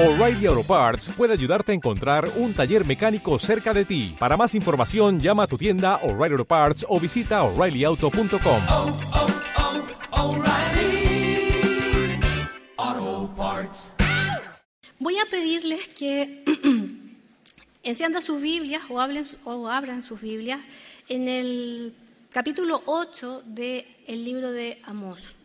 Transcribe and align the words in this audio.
O'Reilly 0.00 0.46
Auto 0.46 0.62
Parts 0.62 1.08
puede 1.08 1.32
ayudarte 1.32 1.72
a 1.72 1.74
encontrar 1.74 2.30
un 2.36 2.54
taller 2.54 2.86
mecánico 2.86 3.36
cerca 3.40 3.74
de 3.74 3.84
ti. 3.84 4.14
Para 4.16 4.36
más 4.36 4.54
información, 4.54 5.18
llama 5.18 5.42
a 5.42 5.46
tu 5.48 5.58
tienda 5.58 5.96
O'Reilly 6.04 6.34
Auto 6.34 6.44
Parts 6.44 6.86
o 6.88 7.00
visita 7.00 7.42
oreillyauto.com. 7.42 8.62
oh, 8.70 8.96
oh, 12.76 13.30
Parts. 13.36 13.92
Voy 15.00 15.18
a 15.18 15.24
pedirles 15.28 15.88
que 15.88 16.44
enciendan 17.82 18.22
sus 18.22 18.40
Biblias 18.40 18.84
o, 18.88 19.00
hablen, 19.00 19.26
o 19.42 19.66
abran 19.66 20.04
sus 20.04 20.20
Biblias 20.20 20.60
en 21.08 21.26
el 21.26 21.92
capítulo 22.30 22.84
8 22.86 23.42
del 23.46 23.84
libro 24.06 24.52
de 24.52 24.80
Amós. 24.84 25.37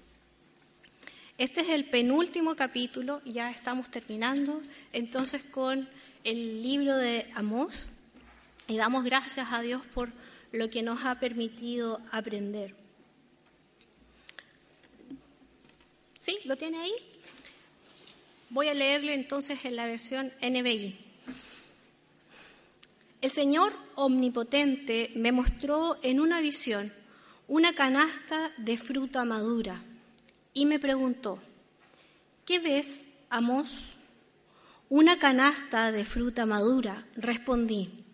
Este 1.43 1.59
es 1.59 1.67
el 1.67 1.83
penúltimo 1.83 2.55
capítulo, 2.55 3.21
ya 3.25 3.51
estamos 3.51 3.91
terminando 3.91 4.61
entonces 4.93 5.43
con 5.43 5.89
el 6.23 6.63
libro 6.63 6.95
de 6.95 7.29
Amós 7.35 7.87
y 8.69 8.77
damos 8.77 9.03
gracias 9.03 9.51
a 9.51 9.61
Dios 9.61 9.85
por 9.93 10.13
lo 10.53 10.69
que 10.69 10.83
nos 10.83 11.03
ha 11.03 11.19
permitido 11.19 11.99
aprender. 12.13 12.73
¿Sí? 16.17 16.37
¿Lo 16.45 16.55
tiene 16.55 16.77
ahí? 16.77 16.93
Voy 18.49 18.69
a 18.69 18.73
leerlo 18.73 19.11
entonces 19.11 19.65
en 19.65 19.75
la 19.75 19.85
versión 19.85 20.31
NBI. 20.41 20.97
El 23.19 23.31
Señor 23.31 23.73
Omnipotente 23.95 25.11
me 25.15 25.33
mostró 25.33 25.99
en 26.03 26.21
una 26.21 26.39
visión 26.39 26.93
una 27.49 27.75
canasta 27.75 28.49
de 28.55 28.77
fruta 28.77 29.25
madura 29.25 29.83
y 30.53 30.65
me 30.65 30.79
preguntó, 30.79 31.39
¿qué 32.45 32.59
ves, 32.59 33.05
Amos? 33.29 33.97
Una 34.89 35.17
canasta 35.17 35.91
de 35.91 36.05
fruta 36.05 36.45
madura, 36.45 37.07
respondí. 37.15 38.05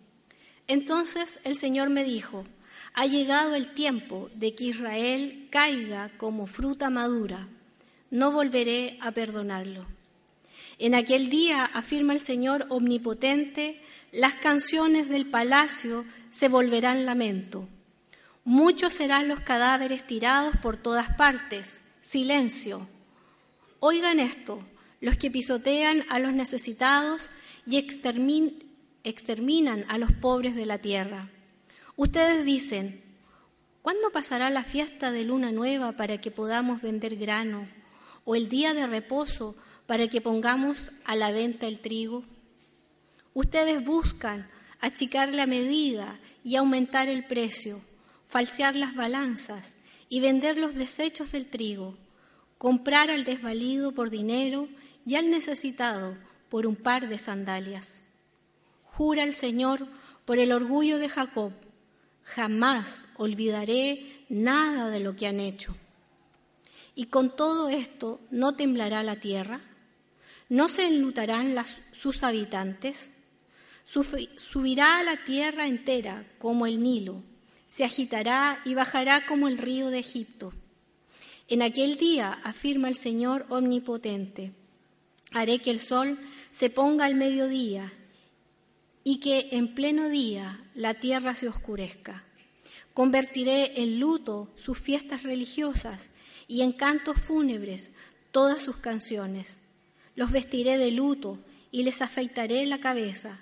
Entonces 0.66 1.40
el 1.44 1.56
Señor 1.56 1.90
me 1.90 2.04
dijo, 2.04 2.46
ha 2.94 3.06
llegado 3.06 3.54
el 3.54 3.72
tiempo 3.72 4.30
de 4.34 4.54
que 4.54 4.64
Israel 4.64 5.48
caiga 5.50 6.10
como 6.16 6.46
fruta 6.46 6.88
madura, 6.88 7.48
no 8.10 8.32
volveré 8.32 8.98
a 9.00 9.12
perdonarlo. 9.12 9.86
En 10.78 10.94
aquel 10.94 11.28
día, 11.28 11.64
afirma 11.64 12.14
el 12.14 12.20
Señor 12.20 12.66
Omnipotente, 12.70 13.80
las 14.12 14.34
canciones 14.36 15.10
del 15.10 15.28
palacio 15.28 16.06
se 16.30 16.48
volverán 16.48 17.04
lamento. 17.04 17.68
Muchos 18.44 18.94
serán 18.94 19.28
los 19.28 19.40
cadáveres 19.40 20.06
tirados 20.06 20.56
por 20.56 20.78
todas 20.78 21.14
partes 21.16 21.79
Silencio. 22.02 22.88
Oigan 23.78 24.20
esto, 24.20 24.64
los 25.00 25.16
que 25.16 25.30
pisotean 25.30 26.04
a 26.08 26.18
los 26.18 26.32
necesitados 26.32 27.30
y 27.66 27.76
extermin 27.76 28.70
exterminan 29.04 29.84
a 29.88 29.96
los 29.96 30.12
pobres 30.12 30.54
de 30.54 30.66
la 30.66 30.78
tierra. 30.78 31.30
Ustedes 31.96 32.44
dicen, 32.44 33.02
¿cuándo 33.82 34.10
pasará 34.10 34.50
la 34.50 34.64
fiesta 34.64 35.10
de 35.10 35.24
luna 35.24 35.52
nueva 35.52 35.92
para 35.92 36.20
que 36.20 36.30
podamos 36.30 36.82
vender 36.82 37.16
grano? 37.16 37.66
¿O 38.24 38.34
el 38.34 38.48
día 38.48 38.74
de 38.74 38.86
reposo 38.86 39.56
para 39.86 40.08
que 40.08 40.20
pongamos 40.20 40.92
a 41.04 41.16
la 41.16 41.30
venta 41.30 41.66
el 41.66 41.80
trigo? 41.80 42.24
Ustedes 43.32 43.84
buscan 43.84 44.48
achicar 44.80 45.34
la 45.34 45.46
medida 45.46 46.18
y 46.44 46.56
aumentar 46.56 47.08
el 47.08 47.24
precio, 47.26 47.80
falsear 48.26 48.76
las 48.76 48.94
balanzas 48.94 49.76
y 50.10 50.18
vender 50.18 50.58
los 50.58 50.74
desechos 50.74 51.32
del 51.32 51.46
trigo, 51.46 51.96
comprar 52.58 53.10
al 53.10 53.24
desvalido 53.24 53.92
por 53.92 54.10
dinero 54.10 54.68
y 55.06 55.14
al 55.14 55.30
necesitado 55.30 56.18
por 56.50 56.66
un 56.66 56.74
par 56.76 57.08
de 57.08 57.18
sandalias. 57.18 58.00
Jura 58.82 59.22
el 59.22 59.32
Señor 59.32 59.86
por 60.24 60.40
el 60.40 60.52
orgullo 60.52 60.98
de 60.98 61.08
Jacob, 61.08 61.52
jamás 62.24 63.04
olvidaré 63.16 64.24
nada 64.28 64.90
de 64.90 64.98
lo 64.98 65.14
que 65.14 65.28
han 65.28 65.38
hecho. 65.38 65.76
Y 66.96 67.06
con 67.06 67.34
todo 67.34 67.68
esto 67.68 68.20
no 68.30 68.56
temblará 68.56 69.04
la 69.04 69.16
tierra, 69.16 69.60
no 70.48 70.68
se 70.68 70.86
enlutarán 70.86 71.54
sus 71.92 72.24
habitantes, 72.24 73.12
subirá 73.84 74.98
a 74.98 75.04
la 75.04 75.24
tierra 75.24 75.68
entera 75.68 76.26
como 76.40 76.66
el 76.66 76.82
Nilo 76.82 77.29
se 77.70 77.84
agitará 77.84 78.60
y 78.64 78.74
bajará 78.74 79.26
como 79.26 79.46
el 79.46 79.56
río 79.56 79.90
de 79.90 80.00
Egipto. 80.00 80.52
En 81.46 81.62
aquel 81.62 81.98
día, 81.98 82.32
afirma 82.42 82.88
el 82.88 82.96
Señor 82.96 83.46
omnipotente, 83.48 84.52
haré 85.30 85.60
que 85.60 85.70
el 85.70 85.78
sol 85.78 86.18
se 86.50 86.68
ponga 86.68 87.04
al 87.04 87.14
mediodía 87.14 87.92
y 89.04 89.20
que 89.20 89.50
en 89.52 89.72
pleno 89.72 90.08
día 90.08 90.68
la 90.74 90.94
tierra 90.94 91.36
se 91.36 91.46
oscurezca. 91.46 92.24
Convertiré 92.92 93.80
en 93.80 94.00
luto 94.00 94.48
sus 94.56 94.76
fiestas 94.76 95.22
religiosas 95.22 96.10
y 96.48 96.62
en 96.62 96.72
cantos 96.72 97.20
fúnebres 97.20 97.90
todas 98.32 98.60
sus 98.62 98.78
canciones. 98.78 99.58
Los 100.16 100.32
vestiré 100.32 100.76
de 100.76 100.90
luto 100.90 101.38
y 101.70 101.84
les 101.84 102.02
afeitaré 102.02 102.66
la 102.66 102.80
cabeza. 102.80 103.38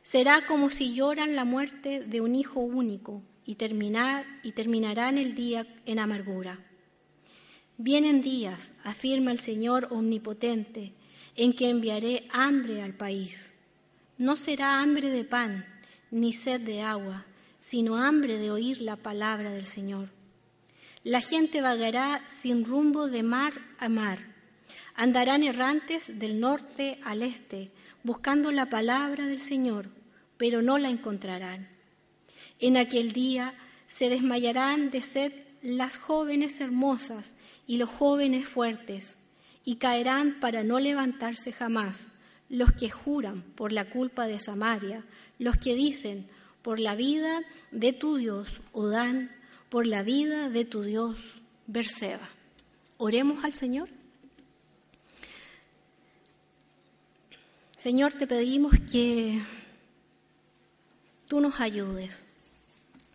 Será 0.00 0.46
como 0.46 0.70
si 0.70 0.94
lloran 0.94 1.36
la 1.36 1.44
muerte 1.44 2.00
de 2.00 2.22
un 2.22 2.34
hijo 2.34 2.60
único 2.60 3.22
y, 3.44 3.56
terminar, 3.56 4.26
y 4.42 4.52
terminarán 4.52 5.18
el 5.18 5.34
día 5.34 5.66
en 5.86 5.98
amargura. 5.98 6.58
Vienen 7.76 8.20
días, 8.20 8.72
afirma 8.84 9.32
el 9.32 9.40
Señor 9.40 9.88
Omnipotente, 9.90 10.92
en 11.36 11.54
que 11.54 11.70
enviaré 11.70 12.28
hambre 12.30 12.82
al 12.82 12.94
país. 12.94 13.52
No 14.18 14.36
será 14.36 14.80
hambre 14.80 15.08
de 15.08 15.24
pan 15.24 15.64
ni 16.10 16.32
sed 16.32 16.60
de 16.60 16.82
agua, 16.82 17.24
sino 17.60 17.96
hambre 17.96 18.38
de 18.38 18.50
oír 18.50 18.82
la 18.82 18.96
palabra 18.96 19.52
del 19.52 19.66
Señor. 19.66 20.10
La 21.04 21.20
gente 21.20 21.62
vagará 21.62 22.22
sin 22.26 22.64
rumbo 22.64 23.08
de 23.08 23.22
mar 23.22 23.54
a 23.78 23.88
mar. 23.88 24.18
Andarán 24.94 25.42
errantes 25.42 26.18
del 26.18 26.40
norte 26.40 26.98
al 27.04 27.22
este, 27.22 27.70
buscando 28.02 28.52
la 28.52 28.68
palabra 28.68 29.26
del 29.26 29.40
Señor, 29.40 29.88
pero 30.36 30.60
no 30.60 30.76
la 30.76 30.90
encontrarán. 30.90 31.68
En 32.60 32.76
aquel 32.76 33.12
día 33.12 33.54
se 33.86 34.10
desmayarán 34.10 34.90
de 34.90 35.00
sed 35.00 35.32
las 35.62 35.96
jóvenes 35.96 36.60
hermosas 36.60 37.34
y 37.66 37.78
los 37.78 37.88
jóvenes 37.88 38.46
fuertes, 38.46 39.16
y 39.64 39.76
caerán 39.76 40.38
para 40.40 40.62
no 40.62 40.78
levantarse 40.78 41.52
jamás 41.52 42.12
los 42.48 42.72
que 42.72 42.90
juran 42.90 43.42
por 43.54 43.72
la 43.72 43.88
culpa 43.88 44.26
de 44.26 44.40
Samaria, 44.40 45.04
los 45.38 45.56
que 45.56 45.74
dicen, 45.74 46.28
por 46.62 46.80
la 46.80 46.94
vida 46.94 47.40
de 47.70 47.92
tu 47.92 48.16
Dios, 48.16 48.60
Odán, 48.72 49.30
por 49.68 49.86
la 49.86 50.02
vida 50.02 50.48
de 50.48 50.64
tu 50.64 50.82
Dios, 50.82 51.40
Berseba. 51.66 52.28
Oremos 52.98 53.44
al 53.44 53.54
Señor. 53.54 53.88
Señor, 57.78 58.12
te 58.12 58.26
pedimos 58.26 58.74
que 58.90 59.40
tú 61.26 61.40
nos 61.40 61.60
ayudes 61.60 62.26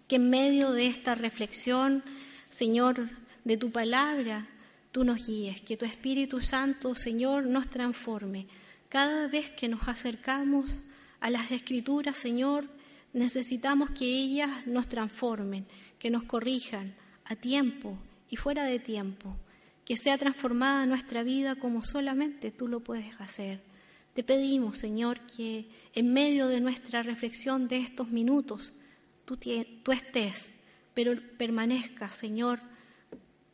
que 0.08 0.18
en 0.18 0.30
medio 0.30 0.72
de 0.72 0.88
esta 0.88 1.16
reflexión, 1.16 2.04
Señor, 2.50 3.10
de 3.44 3.58
tu 3.58 3.72
palabra, 3.72 4.48
tú 4.92 5.04
nos 5.04 5.26
guíes, 5.28 5.62
que 5.62 5.78
tu 5.78 5.86
Espíritu 5.86 6.42
Santo, 6.42 6.96
Señor, 6.96 7.46
nos 7.46 7.70
transforme. 7.70 8.48
Cada 8.90 9.28
vez 9.28 9.50
que 9.50 9.68
nos 9.68 9.88
acercamos 9.88 10.70
a 11.20 11.30
las 11.30 11.52
escrituras, 11.52 12.18
Señor, 12.18 12.68
necesitamos 13.14 13.90
que 13.92 14.06
ellas 14.06 14.68
nos 14.68 14.88
transformen, 14.88 15.66
que 16.00 16.10
nos 16.10 16.24
corrijan 16.24 16.96
a 17.26 17.36
tiempo 17.36 17.98
y 18.30 18.36
fuera 18.36 18.64
de 18.64 18.80
tiempo, 18.80 19.36
que 19.86 19.98
sea 19.98 20.18
transformada 20.18 20.86
nuestra 20.86 21.24
vida 21.24 21.56
como 21.56 21.82
solamente 21.82 22.52
tú 22.52 22.68
lo 22.68 22.82
puedes 22.82 23.20
hacer. 23.20 23.62
Te 24.14 24.24
pedimos, 24.24 24.78
Señor, 24.78 25.20
que 25.22 25.68
en 25.94 26.14
medio 26.14 26.48
de 26.48 26.62
nuestra 26.62 27.04
reflexión 27.04 27.68
de 27.68 27.78
estos 27.78 28.10
minutos, 28.10 28.72
tú, 29.26 29.92
estés, 29.92 30.52
pero 30.94 31.20
permanezca, 31.38 32.10
Señor, 32.10 32.60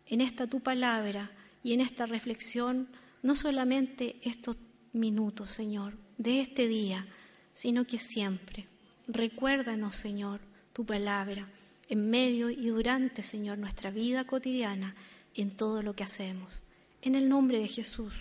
en 0.06 0.21
esta 0.21 0.47
tu 0.47 0.59
palabra 0.59 1.31
y 1.63 1.73
en 1.73 1.81
esta 1.81 2.06
reflexión, 2.06 2.89
no 3.23 3.35
solamente 3.35 4.18
estos 4.23 4.57
minutos, 4.94 5.51
Señor, 5.51 5.97
de 6.18 6.41
este 6.41 6.68
día, 6.68 7.07
sino 7.53 7.85
que 7.85 7.97
siempre. 7.97 8.68
Recuérdanos, 9.07 9.95
Señor, 9.95 10.41
tu 10.73 10.85
palabra 10.85 11.50
en 11.89 12.09
medio 12.09 12.50
y 12.50 12.67
durante, 12.67 13.21
Señor, 13.24 13.57
nuestra 13.57 13.91
vida 13.91 14.25
cotidiana, 14.25 14.95
en 15.33 15.51
todo 15.51 15.81
lo 15.81 15.94
que 15.94 16.03
hacemos. 16.03 16.63
En 17.01 17.15
el 17.15 17.27
nombre 17.27 17.59
de 17.59 17.67
Jesús. 17.67 18.13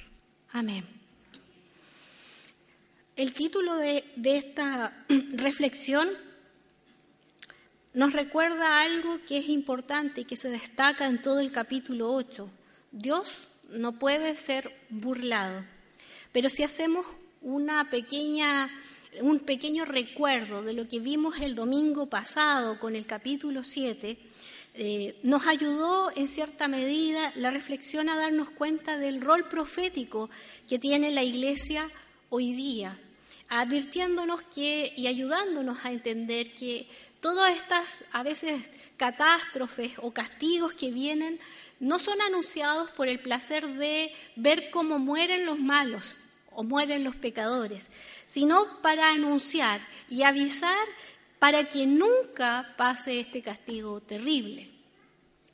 Amén. 0.52 0.84
El 3.16 3.32
título 3.32 3.76
de, 3.76 4.04
de 4.16 4.36
esta 4.38 5.04
reflexión 5.32 6.08
nos 7.92 8.12
recuerda 8.12 8.82
algo 8.82 9.18
que 9.26 9.38
es 9.38 9.48
importante 9.48 10.20
y 10.20 10.24
que 10.24 10.36
se 10.36 10.50
destaca 10.50 11.06
en 11.06 11.20
todo 11.20 11.40
el 11.40 11.50
capítulo 11.50 12.12
8. 12.12 12.48
Dios 12.92 13.28
no 13.68 13.98
puede 13.98 14.36
ser 14.36 14.72
burlado, 14.90 15.64
pero 16.32 16.48
si 16.48 16.62
hacemos 16.62 17.06
un 17.40 17.68
pequeño 19.40 19.84
recuerdo 19.84 20.62
de 20.62 20.72
lo 20.72 20.88
que 20.88 21.00
vimos 21.00 21.40
el 21.40 21.54
domingo 21.54 22.06
pasado 22.06 22.78
con 22.78 22.94
el 22.94 23.06
capítulo 23.06 23.64
7, 23.64 24.18
eh, 24.74 25.18
nos 25.24 25.48
ayudó 25.48 26.12
en 26.14 26.28
cierta 26.28 26.68
medida 26.68 27.32
la 27.34 27.50
reflexión 27.50 28.08
a 28.08 28.16
darnos 28.16 28.50
cuenta 28.50 28.98
del 28.98 29.20
rol 29.20 29.48
profético 29.48 30.30
que 30.68 30.78
tiene 30.78 31.10
la 31.10 31.24
Iglesia 31.24 31.90
hoy 32.28 32.52
día, 32.52 32.96
advirtiéndonos 33.50 34.42
que 34.42 34.94
y 34.96 35.08
ayudándonos 35.08 35.84
a 35.84 35.92
entender 35.92 36.54
que 36.54 36.88
todas 37.20 37.50
estas 37.56 38.04
a 38.12 38.22
veces 38.22 38.62
catástrofes 38.96 39.92
o 39.98 40.12
castigos 40.12 40.72
que 40.72 40.90
vienen 40.90 41.40
no 41.80 41.98
son 41.98 42.20
anunciados 42.22 42.90
por 42.92 43.08
el 43.08 43.18
placer 43.18 43.66
de 43.74 44.12
ver 44.36 44.70
cómo 44.70 44.98
mueren 44.98 45.46
los 45.46 45.58
malos 45.58 46.16
o 46.52 46.62
mueren 46.62 47.02
los 47.04 47.16
pecadores, 47.16 47.90
sino 48.28 48.80
para 48.82 49.10
anunciar 49.10 49.80
y 50.08 50.22
avisar 50.22 50.86
para 51.40 51.68
que 51.68 51.86
nunca 51.86 52.74
pase 52.76 53.18
este 53.18 53.42
castigo 53.42 54.00
terrible. 54.00 54.70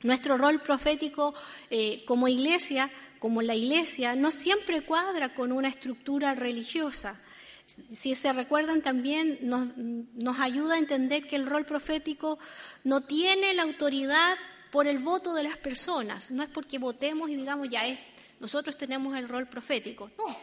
Nuestro 0.03 0.37
rol 0.37 0.61
profético 0.61 1.33
eh, 1.71 2.03
como 2.05 2.27
iglesia, 2.27 2.91
como 3.19 3.41
la 3.41 3.55
iglesia, 3.55 4.15
no 4.15 4.29
siempre 4.29 4.81
cuadra 4.81 5.33
con 5.33 5.51
una 5.51 5.69
estructura 5.69 6.35
religiosa. 6.35 7.19
Si 7.67 8.15
se 8.15 8.31
recuerdan 8.31 8.81
también, 8.81 9.39
nos, 9.41 9.75
nos 9.75 10.39
ayuda 10.39 10.75
a 10.75 10.79
entender 10.79 11.27
que 11.27 11.35
el 11.35 11.45
rol 11.45 11.65
profético 11.65 12.39
no 12.83 13.01
tiene 13.01 13.53
la 13.53 13.63
autoridad 13.63 14.37
por 14.71 14.87
el 14.87 14.99
voto 14.99 15.33
de 15.33 15.43
las 15.43 15.57
personas, 15.57 16.31
no 16.31 16.43
es 16.43 16.49
porque 16.49 16.79
votemos 16.79 17.29
y 17.29 17.35
digamos 17.35 17.69
ya 17.69 17.85
es, 17.85 17.99
nosotros 18.39 18.77
tenemos 18.77 19.17
el 19.17 19.27
rol 19.27 19.47
profético, 19.47 20.09
no, 20.17 20.37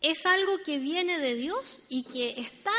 es 0.00 0.26
algo 0.26 0.58
que 0.64 0.78
viene 0.78 1.18
de 1.18 1.34
Dios 1.34 1.80
y 1.88 2.02
que 2.02 2.40
está 2.40 2.72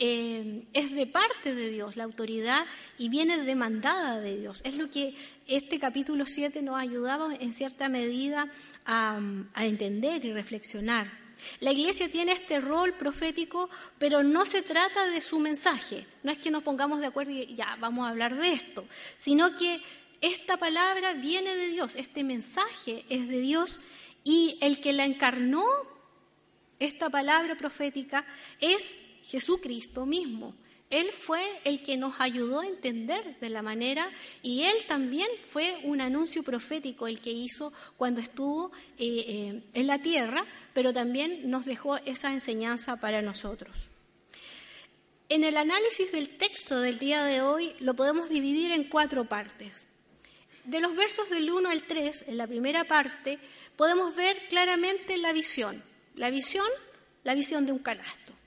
eh, 0.00 0.64
es 0.74 0.94
de 0.94 1.06
parte 1.06 1.54
de 1.54 1.70
Dios 1.70 1.96
la 1.96 2.04
autoridad 2.04 2.66
y 2.98 3.08
viene 3.08 3.38
demandada 3.38 4.20
de 4.20 4.38
Dios. 4.38 4.60
Es 4.64 4.74
lo 4.76 4.90
que 4.90 5.14
este 5.46 5.80
capítulo 5.80 6.24
7 6.24 6.62
nos 6.62 6.80
ayudaba 6.80 7.34
en 7.34 7.52
cierta 7.52 7.88
medida 7.88 8.48
a, 8.84 9.20
a 9.54 9.66
entender 9.66 10.24
y 10.24 10.32
reflexionar. 10.32 11.27
La 11.60 11.72
iglesia 11.72 12.10
tiene 12.10 12.32
este 12.32 12.60
rol 12.60 12.94
profético, 12.94 13.68
pero 13.98 14.22
no 14.22 14.44
se 14.44 14.62
trata 14.62 15.06
de 15.06 15.20
su 15.20 15.38
mensaje. 15.38 16.06
No 16.22 16.32
es 16.32 16.38
que 16.38 16.50
nos 16.50 16.62
pongamos 16.62 17.00
de 17.00 17.06
acuerdo 17.06 17.32
y 17.32 17.54
ya 17.54 17.76
vamos 17.80 18.06
a 18.06 18.10
hablar 18.10 18.36
de 18.36 18.50
esto, 18.52 18.86
sino 19.16 19.54
que 19.54 19.80
esta 20.20 20.56
palabra 20.56 21.14
viene 21.14 21.54
de 21.56 21.68
Dios, 21.68 21.94
este 21.96 22.24
mensaje 22.24 23.04
es 23.08 23.28
de 23.28 23.40
Dios 23.40 23.78
y 24.24 24.58
el 24.60 24.80
que 24.80 24.92
la 24.92 25.04
encarnó, 25.04 25.64
esta 26.78 27.10
palabra 27.10 27.56
profética, 27.56 28.24
es 28.60 28.98
Jesucristo 29.24 30.06
mismo. 30.06 30.54
Él 30.90 31.10
fue 31.12 31.42
el 31.64 31.82
que 31.82 31.98
nos 31.98 32.18
ayudó 32.18 32.60
a 32.60 32.66
entender 32.66 33.38
de 33.40 33.50
la 33.50 33.60
manera 33.60 34.10
y 34.42 34.62
él 34.62 34.76
también 34.86 35.28
fue 35.42 35.78
un 35.84 36.00
anuncio 36.00 36.42
profético 36.42 37.06
el 37.06 37.20
que 37.20 37.30
hizo 37.30 37.74
cuando 37.98 38.20
estuvo 38.20 38.72
eh, 38.96 39.24
eh, 39.28 39.62
en 39.74 39.86
la 39.86 39.98
tierra, 39.98 40.46
pero 40.72 40.94
también 40.94 41.50
nos 41.50 41.66
dejó 41.66 41.98
esa 41.98 42.32
enseñanza 42.32 42.96
para 42.96 43.20
nosotros. 43.20 43.88
En 45.28 45.44
el 45.44 45.58
análisis 45.58 46.10
del 46.10 46.38
texto 46.38 46.80
del 46.80 46.98
día 46.98 47.22
de 47.22 47.42
hoy 47.42 47.74
lo 47.80 47.92
podemos 47.92 48.30
dividir 48.30 48.72
en 48.72 48.84
cuatro 48.84 49.26
partes. 49.26 49.84
De 50.64 50.80
los 50.80 50.96
versos 50.96 51.28
del 51.28 51.50
1 51.50 51.68
al 51.68 51.82
3, 51.82 52.24
en 52.28 52.38
la 52.38 52.46
primera 52.46 52.84
parte, 52.84 53.38
podemos 53.76 54.16
ver 54.16 54.48
claramente 54.48 55.18
la 55.18 55.34
visión. 55.34 55.82
La 56.14 56.30
visión, 56.30 56.66
la 57.24 57.34
visión 57.34 57.66
de 57.66 57.72
un 57.72 57.78
canasto 57.78 58.37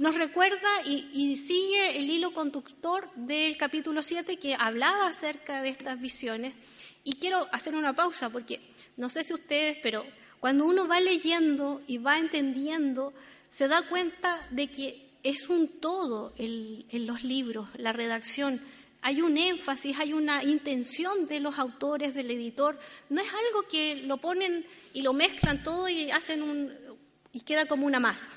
nos 0.00 0.14
recuerda 0.14 0.66
y, 0.86 1.36
sigue 1.36 1.98
el 1.98 2.08
hilo 2.08 2.32
conductor 2.32 3.10
del 3.16 3.58
capítulo 3.58 4.02
7 4.02 4.38
que 4.38 4.54
hablaba 4.58 5.06
acerca 5.06 5.60
de 5.60 5.68
estas 5.68 6.00
visiones. 6.00 6.54
Y 7.04 7.16
quiero 7.16 7.46
hacer 7.52 7.74
una 7.74 7.92
pausa 7.92 8.30
porque 8.30 8.62
no 8.96 9.10
sé 9.10 9.24
si 9.24 9.34
ustedes, 9.34 9.76
pero 9.82 10.06
cuando 10.40 10.64
uno 10.64 10.88
va 10.88 11.00
leyendo 11.00 11.82
y 11.86 11.98
va 11.98 12.18
entendiendo, 12.18 13.12
se 13.50 13.68
da 13.68 13.86
cuenta 13.90 14.40
de 14.50 14.68
que 14.68 15.06
es 15.22 15.50
un 15.50 15.68
todo 15.68 16.32
en 16.38 17.06
los 17.06 17.22
libros, 17.22 17.68
la 17.76 17.92
redacción. 17.92 18.62
Hay 19.02 19.20
un 19.20 19.36
énfasis, 19.36 19.98
hay 19.98 20.14
una 20.14 20.42
intención 20.44 21.26
de 21.26 21.40
los 21.40 21.58
autores, 21.58 22.14
del 22.14 22.30
editor. 22.30 22.78
No 23.10 23.20
es 23.20 23.28
algo 23.28 23.68
que 23.68 23.96
lo 23.96 24.16
ponen 24.16 24.64
y 24.94 25.02
lo 25.02 25.12
mezclan 25.12 25.62
todo 25.62 25.90
y 25.90 26.10
hacen 26.10 26.42
un 26.42 26.72
y 27.34 27.40
queda 27.40 27.66
como 27.66 27.86
una 27.86 28.00
masa 28.00 28.30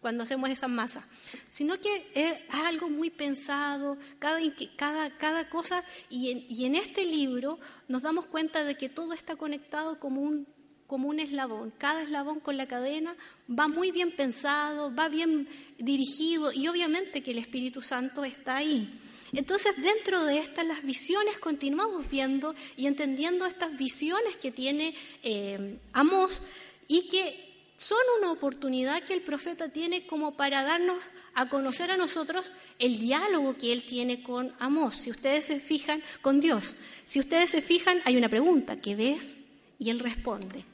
cuando 0.00 0.24
hacemos 0.24 0.48
esa 0.50 0.68
masa, 0.68 1.06
sino 1.50 1.78
que 1.78 2.10
es 2.14 2.34
algo 2.50 2.88
muy 2.88 3.10
pensado, 3.10 3.98
cada, 4.18 4.40
cada, 4.76 5.16
cada 5.18 5.48
cosa, 5.48 5.84
y 6.08 6.30
en, 6.30 6.46
y 6.48 6.64
en, 6.64 6.74
este 6.74 7.04
libro 7.04 7.58
nos 7.88 8.02
damos 8.02 8.26
cuenta 8.26 8.64
de 8.64 8.76
que 8.76 8.88
todo 8.88 9.12
está 9.12 9.36
conectado 9.36 9.98
como 9.98 10.22
un, 10.22 10.46
como 10.86 11.08
un 11.08 11.20
eslabón, 11.20 11.72
cada 11.76 12.02
eslabón 12.02 12.40
con 12.40 12.56
la 12.56 12.66
cadena 12.66 13.14
va 13.48 13.68
muy 13.68 13.90
bien 13.90 14.14
pensado, 14.16 14.94
va 14.94 15.08
bien 15.08 15.48
dirigido, 15.78 16.52
y 16.52 16.68
obviamente 16.68 17.22
que 17.22 17.32
el 17.32 17.38
Espíritu 17.38 17.82
Santo 17.82 18.24
está 18.24 18.56
ahí. 18.56 18.98
Entonces, 19.32 19.72
dentro 19.76 20.24
de 20.24 20.38
estas, 20.38 20.66
las 20.66 20.82
visiones, 20.82 21.38
continuamos 21.38 22.10
viendo 22.10 22.54
y 22.76 22.86
entendiendo 22.86 23.46
estas 23.46 23.76
visiones 23.76 24.36
que 24.36 24.50
tiene 24.50 24.94
eh, 25.22 25.78
Amós 25.92 26.40
y 26.88 27.08
que 27.08 27.49
son 27.80 27.96
una 28.18 28.30
oportunidad 28.30 29.02
que 29.04 29.14
el 29.14 29.22
profeta 29.22 29.70
tiene 29.70 30.06
como 30.06 30.36
para 30.36 30.62
darnos 30.64 30.98
a 31.32 31.48
conocer 31.48 31.90
a 31.90 31.96
nosotros 31.96 32.52
el 32.78 33.00
diálogo 33.00 33.56
que 33.56 33.72
él 33.72 33.86
tiene 33.86 34.22
con 34.22 34.54
Amós. 34.58 34.96
Si 34.96 35.10
ustedes 35.10 35.46
se 35.46 35.60
fijan, 35.60 36.02
con 36.20 36.40
Dios. 36.40 36.76
Si 37.06 37.18
ustedes 37.18 37.52
se 37.52 37.62
fijan, 37.62 38.02
hay 38.04 38.18
una 38.18 38.28
pregunta, 38.28 38.82
¿qué 38.82 38.96
ves? 38.96 39.38
Y 39.78 39.88
él 39.88 39.98
responde, 39.98 40.66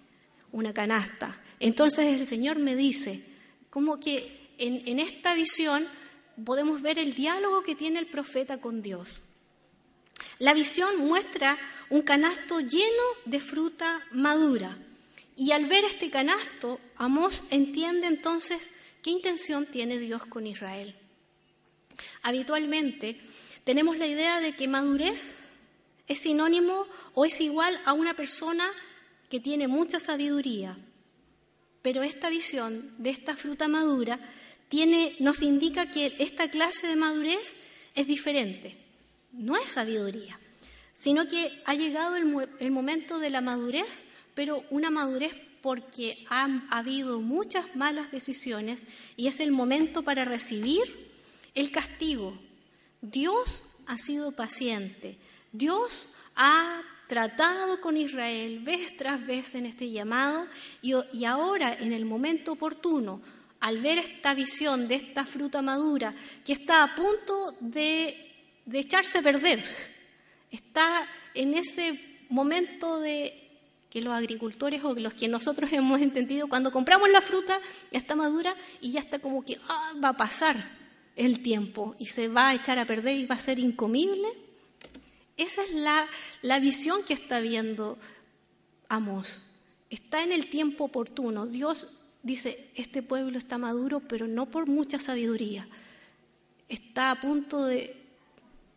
una 0.51 0.75
canasta. 0.75 1.41
Entonces 1.61 2.21
el 2.21 2.27
Señor 2.27 2.59
me 2.59 2.75
dice, 2.75 3.23
como 3.71 4.01
que 4.01 4.51
en 4.59 4.99
esta 4.99 5.37
visión 5.37 5.87
podemos 6.45 6.83
ver 6.83 6.99
el 6.99 7.15
diálogo 7.15 7.63
que 7.63 7.77
tiene 7.77 8.01
el 8.01 8.09
profeta 8.09 8.61
con 8.61 8.83
Dios. 8.83 9.21
La 10.41 10.55
visión 10.55 10.99
muestra 10.99 11.57
un 11.89 12.03
canasto 12.03 12.59
lleno 12.59 13.05
de 13.27 13.39
fruta 13.39 14.05
madura 14.11 14.77
y 15.37 15.53
al 15.53 15.67
ver 15.67 15.85
este 15.85 16.11
canasto, 16.11 16.81
Amós 16.97 17.43
entiende 17.51 18.07
entonces 18.07 18.73
qué 19.03 19.11
intención 19.11 19.67
tiene 19.67 19.99
Dios 19.99 20.25
con 20.25 20.47
Israel. 20.47 20.97
Habitualmente 22.23 23.21
tenemos 23.63 23.99
la 23.99 24.07
idea 24.07 24.41
de 24.41 24.57
que 24.57 24.67
madurez 24.67 25.37
es 26.09 26.19
sinónimo 26.19 26.87
o 27.13 27.27
es 27.27 27.41
igual 27.43 27.79
a 27.85 27.93
una 27.93 28.15
persona 28.15 28.65
que 29.29 29.39
tiene 29.39 29.69
mucha 29.69 30.01
sabiduría. 30.01 30.79
Pero 31.83 32.03
esta 32.03 32.31
visión 32.31 32.95
de 32.97 33.11
esta 33.11 33.37
fruta 33.37 33.69
madura 33.69 34.19
tiene, 34.71 35.17
nos 35.21 35.43
indica 35.43 35.91
que 35.91 36.17
esta 36.19 36.49
clase 36.49 36.87
de 36.87 36.97
madurez 36.97 37.57
es 37.95 38.07
diferente. 38.07 38.77
No 39.33 39.57
es 39.57 39.69
sabiduría, 39.71 40.41
sino 40.95 41.29
que 41.29 41.63
ha 41.67 41.75
llegado 41.75 42.17
el, 42.17 42.49
el 42.59 42.71
momento 42.71 43.19
de 43.19 43.29
la 43.29 43.43
madurez 43.43 44.03
pero 44.37 44.65
una 44.69 44.91
madurez 44.91 45.35
porque 45.63 46.25
han 46.29 46.69
habido 46.71 47.21
muchas 47.21 47.75
malas 47.75 48.13
decisiones 48.13 48.85
y 49.17 49.29
es 49.29 49.41
el 49.41 49.51
momento 49.51 50.03
para 50.03 50.27
recibir 50.27 51.11
el 51.55 51.73
castigo. 51.73 52.39
Dios 53.01 53.63
ha 53.87 53.97
sido 53.97 54.33
paciente, 54.33 55.19
Dios 55.53 56.07
ha 56.37 56.83
tratado 57.09 57.81
con 57.81 57.97
Israel 57.97 58.61
vez 58.61 58.95
tras 58.97 59.27
vez 59.27 59.55
en 59.55 59.65
este 59.65 59.91
llamado 59.91 60.47
y, 60.83 61.25
ahora 61.25 61.73
en 61.73 61.95
el 61.95 62.05
momento 62.05 62.53
oportuno, 62.53 63.23
al 63.61 63.81
ver 63.81 63.97
esta 63.97 64.35
visión 64.35 64.87
de 64.87 64.97
esta 64.97 65.25
fruta 65.25 65.63
madura 65.63 66.15
que 66.45 66.53
está 66.53 66.83
a 66.83 66.95
punto 66.95 67.57
de 67.59 68.35
echarse 68.71 69.19
a 69.19 69.23
perder, 69.23 69.65
está 70.51 71.09
en 71.33 71.55
ese 71.55 71.99
momento 72.29 73.01
de 73.01 73.46
que 73.97 74.03
los 74.03 74.13
agricultores 74.13 74.85
o 74.85 74.95
los 74.95 75.15
que 75.15 75.27
nosotros 75.27 75.73
hemos 75.73 76.03
entendido, 76.03 76.49
cuando 76.49 76.71
compramos 76.71 77.09
la 77.09 77.23
fruta, 77.23 77.59
está 77.91 78.15
madura 78.15 78.55
y 78.83 78.93
ya 78.93 79.01
está 79.01 79.21
como 79.21 79.43
que 79.43 79.59
ah, 79.71 79.95
va 80.05 80.11
a 80.11 80.17
pasar 80.19 80.69
el 81.17 81.43
tiempo 81.43 81.97
y 81.99 82.05
se 82.05 82.29
va 82.29 82.49
a 82.51 82.55
echar 82.55 82.79
a 82.79 82.85
perder 82.85 83.17
y 83.17 83.25
va 83.25 83.37
a 83.37 83.39
ser 83.39 83.59
incomible. 83.59 84.29
Esa 85.39 85.63
es 85.63 85.73
la, 85.73 86.07
la 86.43 86.61
visión 86.61 87.05
que 87.05 87.15
está 87.15 87.41
viendo 87.41 87.97
Amos. 88.91 89.41
Está 89.89 90.23
en 90.23 90.31
el 90.31 90.51
tiempo 90.51 90.85
oportuno. 90.85 91.47
Dios 91.47 91.87
dice, 92.23 92.69
este 92.75 93.03
pueblo 93.03 93.39
está 93.39 93.57
maduro, 93.57 94.01
pero 94.01 94.29
no 94.29 94.45
por 94.45 94.67
mucha 94.67 94.99
sabiduría. 94.99 95.67
Está 96.69 97.13
a 97.13 97.19
punto 97.19 97.65
de 97.65 97.97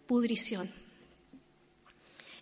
pudrición. 0.07 0.71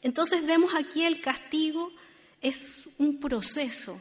Entonces 0.04 0.46
vemos 0.46 0.76
aquí 0.76 1.06
el 1.06 1.22
castigo 1.22 1.92
es 2.42 2.84
un 2.98 3.20
proceso. 3.20 4.00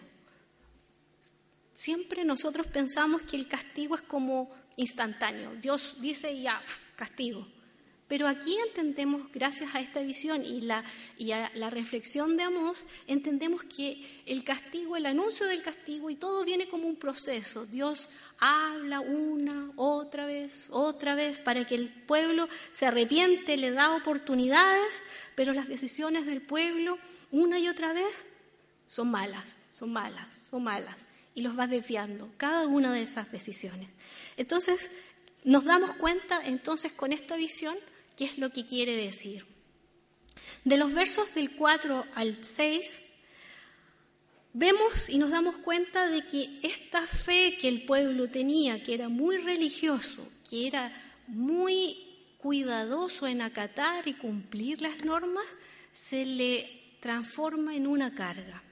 siempre 1.74 2.24
nosotros 2.24 2.66
pensamos 2.66 3.22
que 3.22 3.36
el 3.36 3.48
castigo 3.48 3.96
es 3.96 4.02
como 4.02 4.50
instantáneo. 4.76 5.54
Dios 5.56 5.96
dice 6.00 6.40
ya, 6.40 6.62
castigo. 6.96 7.46
Pero 8.08 8.28
aquí 8.28 8.56
entendemos, 8.68 9.22
gracias 9.32 9.74
a 9.74 9.80
esta 9.80 10.00
visión 10.00 10.44
y, 10.44 10.60
la, 10.60 10.84
y 11.18 11.32
a 11.32 11.50
la 11.56 11.70
reflexión 11.70 12.36
de 12.36 12.44
Amós, 12.44 12.84
entendemos 13.08 13.64
que 13.64 14.22
el 14.26 14.44
castigo, 14.44 14.96
el 14.96 15.06
anuncio 15.06 15.44
del 15.46 15.62
castigo 15.62 16.08
y 16.08 16.14
todo 16.14 16.44
viene 16.44 16.68
como 16.68 16.86
un 16.86 16.94
proceso. 16.94 17.66
Dios 17.66 18.08
habla 18.38 19.00
una, 19.00 19.72
otra 19.74 20.24
vez, 20.24 20.68
otra 20.70 21.16
vez, 21.16 21.38
para 21.38 21.66
que 21.66 21.74
el 21.74 21.88
pueblo 21.88 22.48
se 22.70 22.86
arrepiente, 22.86 23.56
le 23.56 23.72
da 23.72 23.96
oportunidades, 23.96 25.02
pero 25.34 25.52
las 25.52 25.66
decisiones 25.66 26.26
del 26.26 26.42
pueblo, 26.42 26.98
una 27.30 27.58
y 27.58 27.68
otra 27.68 27.92
vez, 27.92 28.24
son 28.86 29.10
malas, 29.10 29.56
son 29.72 29.92
malas, 29.92 30.44
son 30.50 30.64
malas. 30.64 30.96
Y 31.34 31.42
los 31.42 31.58
va 31.58 31.66
desviando, 31.66 32.30
cada 32.36 32.66
una 32.66 32.92
de 32.92 33.02
esas 33.02 33.30
decisiones. 33.30 33.90
Entonces, 34.36 34.90
nos 35.44 35.64
damos 35.64 35.94
cuenta 35.96 36.40
entonces 36.44 36.92
con 36.92 37.12
esta 37.12 37.36
visión 37.36 37.76
qué 38.16 38.24
es 38.24 38.38
lo 38.38 38.50
que 38.50 38.66
quiere 38.66 38.96
decir. 38.96 39.46
De 40.64 40.76
los 40.76 40.92
versos 40.92 41.34
del 41.34 41.54
4 41.54 42.06
al 42.14 42.42
6, 42.42 43.00
vemos 44.52 45.08
y 45.08 45.18
nos 45.18 45.30
damos 45.30 45.56
cuenta 45.58 46.08
de 46.08 46.26
que 46.26 46.58
esta 46.62 47.02
fe 47.02 47.58
que 47.60 47.68
el 47.68 47.84
pueblo 47.84 48.28
tenía, 48.28 48.82
que 48.82 48.94
era 48.94 49.08
muy 49.08 49.36
religioso, 49.36 50.26
que 50.48 50.66
era 50.66 50.92
muy 51.26 52.06
cuidadoso 52.38 53.26
en 53.26 53.42
acatar 53.42 54.08
y 54.08 54.14
cumplir 54.14 54.80
las 54.80 55.04
normas, 55.04 55.44
se 55.92 56.24
le 56.24 56.85
transforma 57.06 57.76
en 57.76 57.86
una 57.86 58.16
carga. 58.16 58.64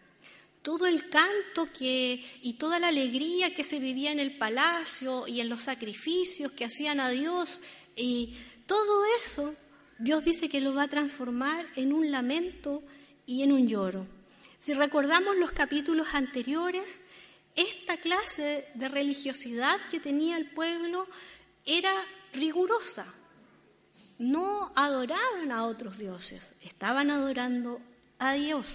Todo 0.61 0.89
el 0.89 1.09
canto 1.09 1.69
que, 1.73 2.21
y 2.43 2.55
toda 2.55 2.81
la 2.81 2.89
alegría 2.89 3.55
que 3.55 3.63
se 3.63 3.79
vivía 3.79 4.11
en 4.11 4.19
el 4.19 4.37
palacio 4.37 5.29
y 5.29 5.41
en 5.41 5.49
los 5.49 5.63
sacrificios 5.63 6.51
que 6.51 6.65
hacían 6.65 6.99
a 6.99 7.11
Dios 7.11 7.61
y 7.95 8.35
todo 8.67 9.05
eso 9.21 9.55
Dios 10.01 10.25
dice 10.25 10.49
que 10.49 10.61
lo 10.61 10.75
va 10.75 10.83
a 10.83 10.89
transformar 10.89 11.65
en 11.77 11.93
un 11.93 12.11
lamento 12.11 12.83
y 13.25 13.45
en 13.45 13.53
un 13.53 13.69
lloro. 13.69 14.09
Si 14.59 14.75
recordamos 14.75 15.37
los 15.37 15.53
capítulos 15.53 16.09
anteriores, 16.15 17.01
esta 17.55 17.99
clase 17.99 18.67
de 18.75 18.89
religiosidad 18.89 19.79
que 19.93 20.01
tenía 20.01 20.37
el 20.39 20.51
pueblo 20.51 21.07
era 21.65 21.95
rigurosa. 22.33 23.07
No 24.19 24.73
adoraban 24.75 25.53
a 25.53 25.67
otros 25.67 25.99
dioses, 25.99 26.55
estaban 26.63 27.13
adorando 27.13 27.81
a 28.19 28.35
Dios. 28.35 28.67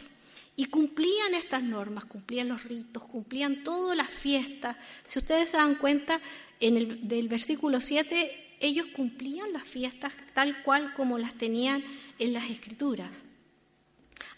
Y 0.55 0.65
cumplían 0.65 1.34
estas 1.36 1.63
normas, 1.63 2.05
cumplían 2.05 2.50
los 2.50 2.63
ritos, 2.65 3.03
cumplían 3.05 3.63
todas 3.63 3.96
las 3.96 4.13
fiestas. 4.13 4.75
Si 5.05 5.19
ustedes 5.19 5.51
se 5.51 5.58
dan 5.58 5.75
cuenta, 5.75 6.19
en 6.60 6.77
el 6.77 7.08
del 7.08 7.29
versículo 7.29 7.79
7 7.79 8.48
ellos 8.60 8.88
cumplían 8.93 9.53
las 9.53 9.63
fiestas 9.63 10.13
tal 10.34 10.62
cual 10.63 10.93
como 10.93 11.17
las 11.17 11.34
tenían 11.34 11.84
en 12.19 12.34
las 12.34 12.50
escrituras. 12.50 13.24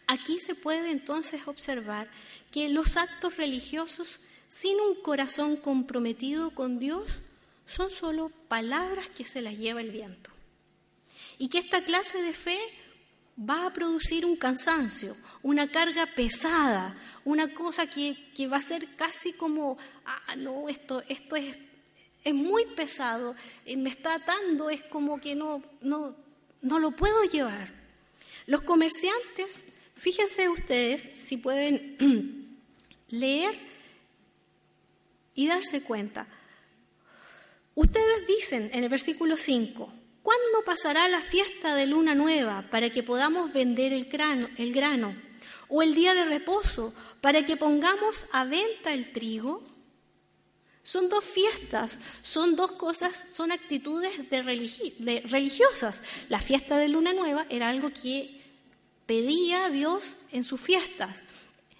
Aquí 0.07 0.39
se 0.39 0.55
puede 0.55 0.91
entonces 0.91 1.47
observar 1.47 2.09
que 2.51 2.69
los 2.69 2.97
actos 2.97 3.37
religiosos 3.37 4.19
sin 4.47 4.79
un 4.79 5.01
corazón 5.01 5.55
comprometido 5.55 6.51
con 6.51 6.79
Dios 6.79 7.05
son 7.65 7.89
solo 7.89 8.29
palabras 8.47 9.09
que 9.09 9.23
se 9.23 9.41
las 9.41 9.57
lleva 9.57 9.81
el 9.81 9.91
viento. 9.91 10.29
Y 11.37 11.47
que 11.47 11.59
esta 11.59 11.83
clase 11.83 12.21
de 12.21 12.33
fe 12.33 12.59
va 13.49 13.65
a 13.65 13.73
producir 13.73 14.25
un 14.25 14.35
cansancio, 14.35 15.17
una 15.41 15.71
carga 15.71 16.05
pesada, 16.15 16.95
una 17.25 17.53
cosa 17.53 17.87
que, 17.87 18.31
que 18.35 18.47
va 18.47 18.57
a 18.57 18.61
ser 18.61 18.95
casi 18.95 19.33
como, 19.33 19.77
ah, 20.05 20.35
no, 20.37 20.69
esto, 20.69 21.03
esto 21.07 21.35
es 21.35 21.57
es 22.23 22.33
muy 22.33 22.65
pesado, 22.65 23.35
eh, 23.65 23.77
me 23.77 23.89
está 23.89 24.15
atando, 24.15 24.69
es 24.69 24.83
como 24.83 25.19
que 25.19 25.35
no, 25.35 25.63
no, 25.81 26.15
no 26.61 26.79
lo 26.79 26.91
puedo 26.91 27.23
llevar. 27.23 27.73
Los 28.45 28.61
comerciantes, 28.61 29.65
fíjense 29.95 30.49
ustedes 30.49 31.09
si 31.17 31.37
pueden 31.37 32.57
leer 33.09 33.57
y 35.33 35.47
darse 35.47 35.81
cuenta. 35.81 36.27
Ustedes 37.73 38.27
dicen 38.27 38.69
en 38.73 38.83
el 38.83 38.89
versículo 38.89 39.37
5, 39.37 39.91
¿cuándo 40.23 40.63
pasará 40.65 41.07
la 41.07 41.21
fiesta 41.21 41.75
de 41.75 41.87
luna 41.87 42.15
nueva 42.15 42.67
para 42.69 42.89
que 42.89 43.03
podamos 43.03 43.53
vender 43.53 43.93
el 43.93 44.05
grano, 44.05 44.47
el 44.57 44.73
grano? 44.73 45.15
¿O 45.67 45.81
el 45.81 45.95
día 45.95 46.13
de 46.13 46.25
reposo 46.25 46.93
para 47.21 47.45
que 47.45 47.57
pongamos 47.57 48.25
a 48.31 48.43
venta 48.43 48.93
el 48.93 49.11
trigo? 49.11 49.63
Son 50.83 51.09
dos 51.09 51.23
fiestas, 51.23 51.99
son 52.21 52.55
dos 52.55 52.71
cosas, 52.71 53.27
son 53.33 53.51
actitudes 53.51 54.29
de 54.29 54.41
religiosas. 54.41 56.01
La 56.27 56.41
fiesta 56.41 56.77
de 56.77 56.89
Luna 56.89 57.13
Nueva 57.13 57.45
era 57.49 57.69
algo 57.69 57.91
que 57.91 58.41
pedía 59.05 59.69
Dios 59.69 60.15
en 60.31 60.43
sus 60.43 60.59
fiestas. 60.59 61.21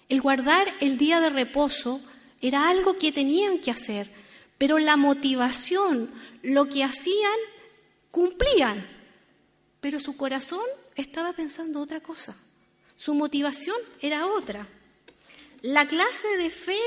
El 0.08 0.20
guardar 0.20 0.72
el 0.80 0.98
día 0.98 1.20
de 1.20 1.30
reposo 1.30 2.00
era 2.40 2.68
algo 2.68 2.96
que 2.96 3.12
tenían 3.12 3.58
que 3.58 3.70
hacer, 3.70 4.10
pero 4.58 4.78
la 4.78 4.96
motivación, 4.96 6.12
lo 6.42 6.68
que 6.68 6.84
hacían, 6.84 7.38
cumplían, 8.12 8.86
pero 9.80 9.98
su 9.98 10.16
corazón 10.16 10.64
estaba 10.94 11.32
pensando 11.32 11.80
otra 11.80 12.00
cosa. 12.00 12.36
Su 12.96 13.14
motivación 13.14 13.76
era 14.00 14.28
otra. 14.28 14.68
La 15.62 15.88
clase 15.88 16.28
de 16.36 16.50
fe 16.50 16.78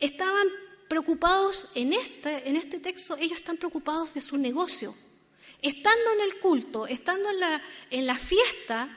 estaban 0.00 0.46
preocupados 0.88 1.68
en 1.74 1.92
este, 1.92 2.48
en 2.48 2.56
este 2.56 2.78
texto, 2.78 3.16
ellos 3.16 3.38
están 3.38 3.56
preocupados 3.56 4.14
de 4.14 4.20
su 4.20 4.38
negocio. 4.38 4.94
Estando 5.60 6.12
en 6.14 6.20
el 6.22 6.38
culto, 6.38 6.86
estando 6.86 7.30
en 7.30 7.40
la, 7.40 7.62
en 7.90 8.06
la 8.06 8.18
fiesta, 8.18 8.88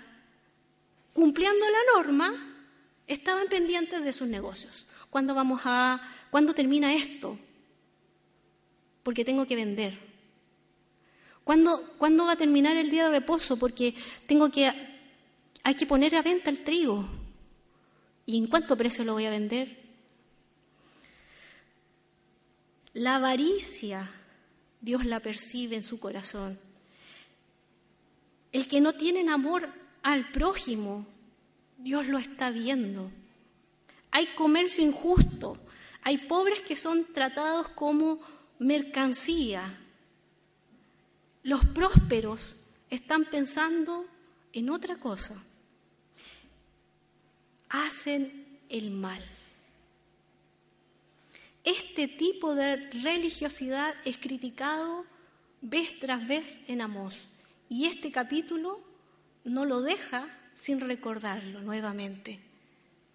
cumpliendo 1.13 1.65
la 1.69 1.79
norma, 1.95 2.55
estaban 3.07 3.47
pendientes 3.47 4.03
de 4.03 4.13
sus 4.13 4.27
negocios. 4.27 4.85
¿Cuándo 5.09 5.33
vamos 5.33 5.61
a, 5.65 6.01
cuándo 6.31 6.53
termina 6.53 6.93
esto? 6.93 7.39
Porque 9.03 9.23
tengo 9.23 9.45
que 9.45 9.55
vender. 9.55 10.04
¿Cuándo, 11.45 11.93
¿Cuándo 11.99 12.25
va 12.25 12.31
a 12.31 12.37
terminar 12.37 12.75
el 12.75 12.89
día 12.89 13.03
de 13.03 13.11
reposo? 13.11 13.55
Porque 13.55 13.93
tengo 14.25 14.49
que, 14.49 14.71
hay 15.63 15.75
que 15.75 15.85
poner 15.85 16.15
a 16.15 16.23
venta 16.23 16.49
el 16.49 16.63
trigo. 16.63 17.07
¿Y 18.25 18.39
en 18.39 18.47
cuánto 18.47 18.75
precio 18.75 19.03
lo 19.03 19.13
voy 19.13 19.25
a 19.25 19.29
vender? 19.29 19.77
La 22.93 23.17
avaricia, 23.17 24.09
Dios 24.81 25.05
la 25.05 25.19
percibe 25.19 25.75
en 25.75 25.83
su 25.83 25.99
corazón. 25.99 26.57
El 28.51 28.67
que 28.67 28.81
no 28.81 28.93
tiene 28.93 29.31
amor 29.31 29.69
al 30.01 30.31
prójimo, 30.31 31.05
Dios 31.77 32.07
lo 32.07 32.17
está 32.17 32.49
viendo. 32.49 33.11
Hay 34.09 34.25
comercio 34.33 34.83
injusto, 34.83 35.59
hay 36.01 36.17
pobres 36.17 36.61
que 36.61 36.75
son 36.75 37.13
tratados 37.13 37.67
como 37.67 38.19
mercancía. 38.57 39.84
Los 41.45 41.63
prósperos 41.63 42.55
están 42.89 43.25
pensando 43.25 44.07
en 44.51 44.71
otra 44.71 44.95
cosa. 44.95 45.35
Hacen 47.69 48.57
el 48.67 48.89
mal. 48.89 49.23
Este 51.63 52.07
tipo 52.07 52.55
de 52.55 52.77
religiosidad 52.89 53.93
es 54.05 54.17
criticado 54.17 55.05
vez 55.61 55.99
tras 55.99 56.27
vez 56.27 56.61
en 56.65 56.81
Amós. 56.81 57.27
Y 57.69 57.85
este 57.85 58.11
capítulo 58.11 58.79
no 59.43 59.65
lo 59.65 59.81
deja 59.81 60.27
sin 60.55 60.79
recordarlo 60.79 61.61
nuevamente. 61.61 62.39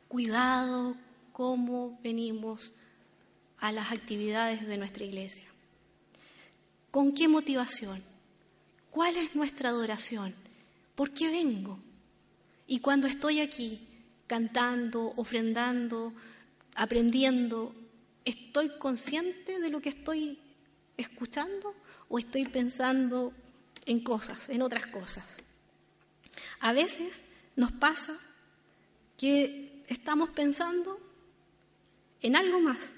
Cuidado 0.06 0.94
cómo 1.32 1.98
venimos 2.04 2.72
a 3.58 3.72
las 3.72 3.90
actividades 3.90 4.68
de 4.68 4.78
nuestra 4.78 5.02
iglesia. 5.02 5.48
¿Con 6.92 7.12
qué 7.12 7.26
motivación? 7.26 8.09
¿Cuál 8.90 9.16
es 9.16 9.34
nuestra 9.34 9.70
adoración? 9.70 10.34
¿Por 10.94 11.12
qué 11.12 11.28
vengo? 11.30 11.78
Y 12.66 12.80
cuando 12.80 13.06
estoy 13.06 13.40
aquí 13.40 13.86
cantando, 14.26 15.12
ofrendando, 15.16 16.12
aprendiendo, 16.74 17.74
¿Estoy 18.24 18.68
consciente 18.78 19.58
de 19.58 19.70
lo 19.70 19.80
que 19.80 19.88
estoy 19.88 20.38
escuchando 20.96 21.74
o 22.08 22.18
estoy 22.18 22.44
pensando 22.44 23.32
en 23.86 24.00
cosas, 24.00 24.48
en 24.50 24.62
otras 24.62 24.86
cosas? 24.86 25.24
A 26.60 26.72
veces 26.72 27.22
nos 27.56 27.72
pasa 27.72 28.18
que 29.16 29.84
estamos 29.88 30.30
pensando 30.30 31.00
en 32.20 32.36
algo 32.36 32.60
más 32.60 32.92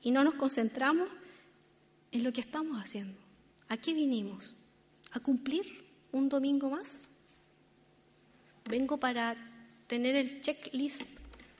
y 0.00 0.12
no 0.12 0.22
nos 0.22 0.34
concentramos 0.34 1.08
en 2.12 2.22
lo 2.22 2.32
que 2.32 2.40
estamos 2.40 2.80
haciendo. 2.80 3.18
¿A 3.68 3.76
qué 3.76 3.92
vinimos? 3.92 4.54
¿A 5.12 5.20
cumplir 5.20 5.84
un 6.12 6.28
domingo 6.28 6.70
más? 6.70 7.08
Vengo 8.64 8.98
para 8.98 9.36
tener 9.86 10.14
el 10.16 10.40
checklist. 10.40 11.02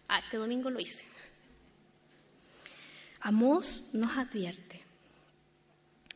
Ah, 0.08 0.18
este 0.18 0.36
domingo 0.36 0.70
lo 0.70 0.80
hice. 0.80 1.04
Amós 3.20 3.82
nos 3.92 4.16
advierte. 4.16 4.82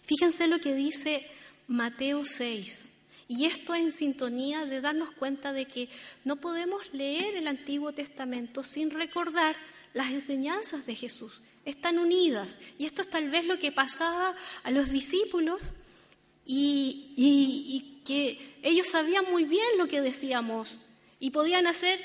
Fíjense 0.04 0.46
lo 0.46 0.60
que 0.60 0.74
dice 0.74 1.26
Mateo 1.66 2.24
6. 2.24 2.84
Y 3.28 3.46
esto 3.46 3.74
en 3.74 3.92
sintonía 3.92 4.66
de 4.66 4.82
darnos 4.82 5.12
cuenta 5.12 5.52
de 5.52 5.64
que 5.64 5.88
no 6.24 6.36
podemos 6.36 6.92
leer 6.92 7.34
el 7.36 7.46
Antiguo 7.46 7.92
Testamento 7.92 8.62
sin 8.62 8.90
recordar 8.90 9.56
las 9.94 10.10
enseñanzas 10.10 10.84
de 10.84 10.94
Jesús. 10.94 11.40
Están 11.64 11.98
unidas. 11.98 12.58
Y 12.78 12.84
esto 12.84 13.00
es 13.00 13.08
tal 13.08 13.30
vez 13.30 13.46
lo 13.46 13.58
que 13.58 13.72
pasaba 13.72 14.34
a 14.64 14.70
los 14.70 14.90
discípulos 14.90 15.60
y, 16.44 17.88
que 18.04 18.56
ellos 18.62 18.88
sabían 18.88 19.26
muy 19.30 19.44
bien 19.44 19.78
lo 19.78 19.86
que 19.86 20.00
decíamos 20.00 20.78
y 21.20 21.30
podían 21.30 21.68
hacer, 21.68 22.00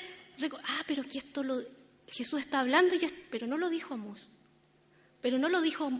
ah, 0.64 0.84
pero 0.86 1.02
que 1.02 1.18
esto 1.18 1.42
lo, 1.42 1.60
Jesús 2.06 2.38
está 2.38 2.60
hablando, 2.60 2.94
pero 3.30 3.48
no 3.48 3.58
lo 3.58 3.68
dijo 3.68 3.94
Amós. 3.94 4.28
Pero 5.20 5.38
no 5.38 5.48
lo 5.48 5.60
dijo 5.60 5.90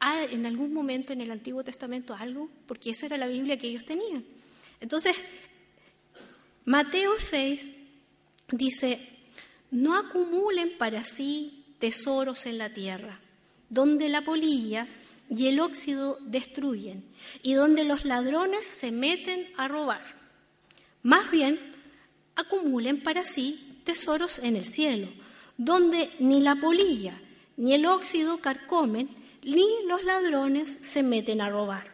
ah, 0.00 0.22
en 0.30 0.46
algún 0.46 0.72
momento 0.72 1.12
en 1.12 1.20
el 1.20 1.30
Antiguo 1.30 1.62
Testamento 1.62 2.14
algo, 2.14 2.48
porque 2.66 2.90
esa 2.90 3.06
era 3.06 3.18
la 3.18 3.26
Biblia 3.26 3.58
que 3.58 3.68
ellos 3.68 3.84
tenían. 3.84 4.24
Entonces, 4.80 5.14
Mateo 6.64 7.12
6 7.18 7.70
dice, 8.50 9.00
no 9.70 9.96
acumulen 9.96 10.78
para 10.78 11.04
sí 11.04 11.64
tesoros 11.78 12.46
en 12.46 12.58
la 12.58 12.72
tierra, 12.72 13.20
donde 13.68 14.08
la 14.08 14.22
polilla 14.22 14.86
y 15.30 15.48
el 15.48 15.60
óxido 15.60 16.18
destruyen, 16.20 17.04
y 17.42 17.54
donde 17.54 17.84
los 17.84 18.04
ladrones 18.04 18.66
se 18.66 18.92
meten 18.92 19.48
a 19.56 19.68
robar. 19.68 20.02
Más 21.02 21.30
bien, 21.30 21.58
acumulen 22.36 23.02
para 23.02 23.24
sí 23.24 23.80
tesoros 23.84 24.38
en 24.38 24.56
el 24.56 24.64
cielo, 24.64 25.08
donde 25.56 26.10
ni 26.18 26.40
la 26.40 26.56
polilla 26.56 27.20
ni 27.56 27.74
el 27.74 27.86
óxido 27.86 28.38
carcomen, 28.38 29.08
ni 29.42 29.66
los 29.86 30.02
ladrones 30.04 30.78
se 30.82 31.02
meten 31.02 31.40
a 31.40 31.50
robar. 31.50 31.92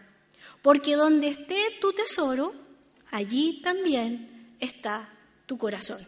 Porque 0.62 0.96
donde 0.96 1.28
esté 1.28 1.56
tu 1.80 1.92
tesoro, 1.92 2.54
allí 3.10 3.60
también 3.62 4.54
está 4.60 5.12
tu 5.46 5.58
corazón. 5.58 6.06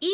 Y 0.00 0.12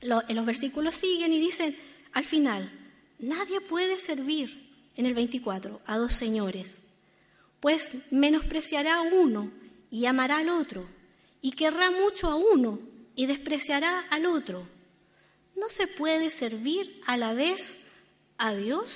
en 0.00 0.36
los 0.36 0.46
versículos 0.46 0.94
siguen 0.94 1.32
y 1.32 1.40
dicen, 1.40 1.76
al 2.12 2.24
final, 2.24 2.70
nadie 3.18 3.60
puede 3.60 3.98
servir, 3.98 4.65
en 4.96 5.06
el 5.06 5.14
24, 5.14 5.80
a 5.86 5.96
dos 5.98 6.14
señores, 6.14 6.78
pues 7.60 7.90
menospreciará 8.10 9.00
uno 9.00 9.52
y 9.90 10.06
amará 10.06 10.38
al 10.38 10.48
otro, 10.48 10.88
y 11.40 11.52
querrá 11.52 11.90
mucho 11.90 12.28
a 12.28 12.36
uno 12.36 12.80
y 13.14 13.26
despreciará 13.26 14.00
al 14.10 14.26
otro. 14.26 14.68
No 15.54 15.68
se 15.68 15.86
puede 15.86 16.30
servir 16.30 17.00
a 17.06 17.16
la 17.16 17.32
vez 17.32 17.76
a 18.38 18.54
Dios 18.54 18.90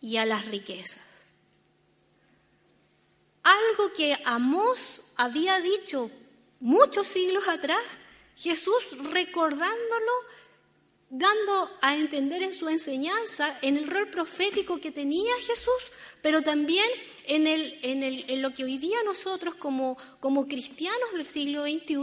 y 0.00 0.16
a 0.16 0.26
las 0.26 0.46
riquezas. 0.46 1.02
Algo 3.42 3.92
que 3.92 4.16
Amós 4.24 5.02
había 5.14 5.60
dicho 5.60 6.10
muchos 6.60 7.06
siglos 7.06 7.46
atrás, 7.46 7.82
Jesús 8.36 8.74
recordándolo, 9.12 10.12
dando 11.08 11.70
a 11.82 11.96
entender 11.96 12.42
en 12.42 12.52
su 12.52 12.68
enseñanza, 12.68 13.56
en 13.62 13.76
el 13.76 13.86
rol 13.86 14.10
profético 14.10 14.80
que 14.80 14.90
tenía 14.90 15.32
Jesús, 15.46 15.92
pero 16.20 16.42
también 16.42 16.86
en, 17.26 17.46
el, 17.46 17.78
en, 17.82 18.02
el, 18.02 18.24
en 18.28 18.42
lo 18.42 18.52
que 18.52 18.64
hoy 18.64 18.78
día 18.78 18.96
nosotros 19.04 19.54
como, 19.54 19.96
como 20.20 20.46
cristianos 20.48 21.12
del 21.12 21.26
siglo 21.26 21.62
XXI 21.62 21.96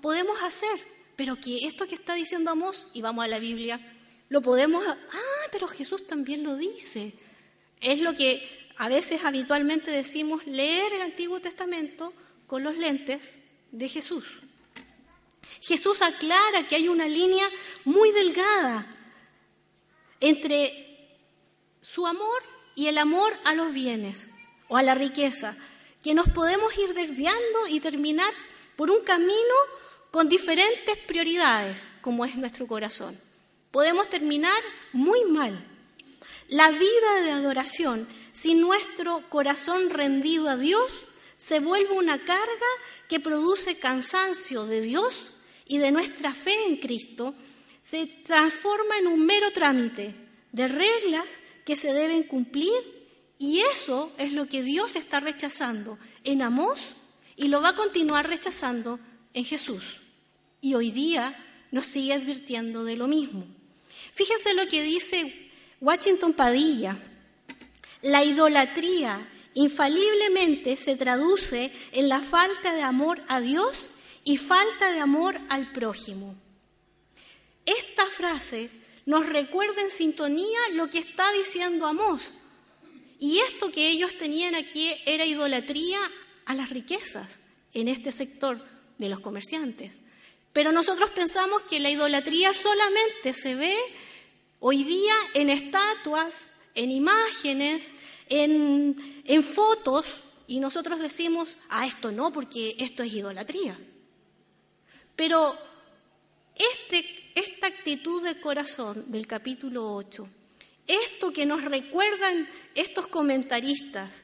podemos 0.00 0.42
hacer. 0.42 0.98
Pero 1.16 1.36
que 1.36 1.66
esto 1.66 1.86
que 1.86 1.94
está 1.94 2.14
diciendo 2.14 2.50
Amós, 2.50 2.86
y 2.94 3.02
vamos 3.02 3.24
a 3.24 3.28
la 3.28 3.38
Biblia, 3.38 3.80
lo 4.28 4.42
podemos... 4.42 4.86
Ah, 4.86 5.48
pero 5.50 5.66
Jesús 5.66 6.06
también 6.06 6.42
lo 6.42 6.56
dice. 6.56 7.12
Es 7.80 8.00
lo 8.00 8.14
que 8.14 8.48
a 8.76 8.88
veces 8.88 9.24
habitualmente 9.24 9.90
decimos 9.90 10.46
leer 10.46 10.92
el 10.92 11.02
Antiguo 11.02 11.40
Testamento 11.40 12.12
con 12.46 12.62
los 12.62 12.76
lentes 12.76 13.38
de 13.72 13.88
Jesús. 13.88 14.24
Jesús 15.60 16.02
aclara 16.02 16.68
que 16.68 16.76
hay 16.76 16.88
una 16.88 17.08
línea 17.08 17.48
muy 17.84 18.10
delgada 18.12 18.86
entre 20.20 21.16
su 21.80 22.06
amor 22.06 22.42
y 22.74 22.86
el 22.86 22.98
amor 22.98 23.36
a 23.44 23.54
los 23.54 23.72
bienes 23.72 24.28
o 24.68 24.76
a 24.76 24.82
la 24.82 24.94
riqueza, 24.94 25.56
que 26.02 26.14
nos 26.14 26.28
podemos 26.28 26.76
ir 26.78 26.94
desviando 26.94 27.66
y 27.68 27.80
terminar 27.80 28.32
por 28.76 28.90
un 28.90 29.02
camino 29.02 29.54
con 30.10 30.28
diferentes 30.28 30.96
prioridades, 30.98 31.92
como 32.00 32.24
es 32.24 32.36
nuestro 32.36 32.66
corazón. 32.66 33.18
Podemos 33.70 34.08
terminar 34.08 34.60
muy 34.92 35.24
mal. 35.24 35.64
La 36.48 36.70
vida 36.70 37.20
de 37.24 37.30
adoración 37.32 38.08
sin 38.32 38.60
nuestro 38.60 39.28
corazón 39.28 39.90
rendido 39.90 40.48
a 40.48 40.56
Dios 40.56 41.02
se 41.36 41.60
vuelve 41.60 41.92
una 41.92 42.24
carga 42.24 42.66
que 43.08 43.20
produce 43.20 43.78
cansancio 43.78 44.66
de 44.66 44.80
Dios 44.80 45.32
y 45.68 45.78
de 45.78 45.92
nuestra 45.92 46.34
fe 46.34 46.54
en 46.66 46.78
Cristo, 46.78 47.34
se 47.82 48.06
transforma 48.06 48.98
en 48.98 49.06
un 49.06 49.24
mero 49.24 49.50
trámite 49.52 50.14
de 50.52 50.68
reglas 50.68 51.38
que 51.64 51.76
se 51.76 51.92
deben 51.92 52.24
cumplir 52.24 52.72
y 53.38 53.60
eso 53.60 54.12
es 54.18 54.32
lo 54.32 54.48
que 54.48 54.62
Dios 54.62 54.96
está 54.96 55.20
rechazando 55.20 55.98
en 56.24 56.42
Amós 56.42 56.80
y 57.36 57.48
lo 57.48 57.60
va 57.60 57.70
a 57.70 57.76
continuar 57.76 58.28
rechazando 58.28 58.98
en 59.32 59.44
Jesús. 59.44 60.00
Y 60.60 60.74
hoy 60.74 60.90
día 60.90 61.36
nos 61.70 61.86
sigue 61.86 62.14
advirtiendo 62.14 62.84
de 62.84 62.96
lo 62.96 63.06
mismo. 63.06 63.46
Fíjense 64.14 64.54
lo 64.54 64.66
que 64.66 64.82
dice 64.82 65.50
Washington 65.80 66.32
Padilla. 66.32 66.98
La 68.02 68.24
idolatría 68.24 69.28
infaliblemente 69.54 70.76
se 70.76 70.96
traduce 70.96 71.72
en 71.92 72.08
la 72.08 72.20
falta 72.20 72.74
de 72.74 72.82
amor 72.82 73.22
a 73.28 73.40
Dios 73.40 73.88
y 74.28 74.36
falta 74.36 74.92
de 74.92 75.00
amor 75.00 75.40
al 75.48 75.72
prójimo. 75.72 76.34
Esta 77.64 78.04
frase 78.04 78.68
nos 79.06 79.24
recuerda 79.26 79.80
en 79.80 79.90
sintonía 79.90 80.58
lo 80.74 80.90
que 80.90 80.98
está 80.98 81.32
diciendo 81.32 81.86
Amós. 81.86 82.34
Y 83.18 83.38
esto 83.38 83.72
que 83.72 83.88
ellos 83.88 84.18
tenían 84.18 84.54
aquí 84.54 84.94
era 85.06 85.24
idolatría 85.24 85.98
a 86.44 86.54
las 86.54 86.68
riquezas 86.68 87.38
en 87.72 87.88
este 87.88 88.12
sector 88.12 88.62
de 88.98 89.08
los 89.08 89.20
comerciantes. 89.20 89.94
Pero 90.52 90.72
nosotros 90.72 91.08
pensamos 91.12 91.62
que 91.62 91.80
la 91.80 91.88
idolatría 91.88 92.52
solamente 92.52 93.32
se 93.32 93.54
ve 93.54 93.74
hoy 94.60 94.84
día 94.84 95.14
en 95.32 95.48
estatuas, 95.48 96.52
en 96.74 96.90
imágenes, 96.90 97.88
en, 98.28 98.94
fotos, 99.42 100.22
y 100.46 100.60
nosotros 100.60 101.00
decimos, 101.00 101.56
ah, 101.70 101.86
esto 101.86 102.12
no, 102.12 102.30
porque 102.30 102.76
esto 102.78 103.02
es 103.02 103.14
idolatría. 103.14 103.78
Pero 105.18 105.58
este, 106.54 107.32
esta 107.34 107.66
actitud 107.66 108.22
de 108.22 108.40
corazón 108.40 109.10
del 109.10 109.26
capítulo 109.26 109.92
8, 109.96 110.28
esto 110.86 111.32
que 111.32 111.44
nos 111.44 111.64
recuerdan 111.64 112.48
estos 112.76 113.08
comentaristas 113.08 114.22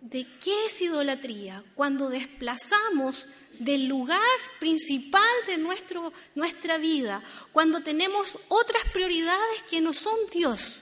de 0.00 0.26
qué 0.42 0.64
es 0.64 0.80
idolatría, 0.80 1.62
cuando 1.74 2.08
desplazamos 2.08 3.28
del 3.58 3.84
lugar 3.84 4.18
principal 4.58 5.22
de 5.46 5.58
nuestro, 5.58 6.14
nuestra 6.34 6.78
vida, 6.78 7.22
cuando 7.52 7.82
tenemos 7.82 8.38
otras 8.48 8.84
prioridades 8.90 9.62
que 9.68 9.82
no 9.82 9.92
son 9.92 10.16
Dios. 10.32 10.80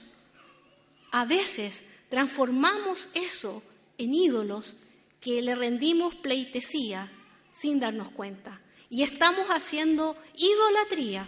A 1.11 1.25
veces 1.25 1.83
transformamos 2.07 3.09
eso 3.13 3.61
en 3.97 4.13
ídolos 4.13 4.75
que 5.19 5.41
le 5.41 5.55
rendimos 5.55 6.15
pleitesía 6.15 7.11
sin 7.53 7.81
darnos 7.81 8.11
cuenta. 8.11 8.61
Y 8.91 9.01
estamos 9.01 9.47
haciendo 9.47 10.15
idolatría 10.35 11.27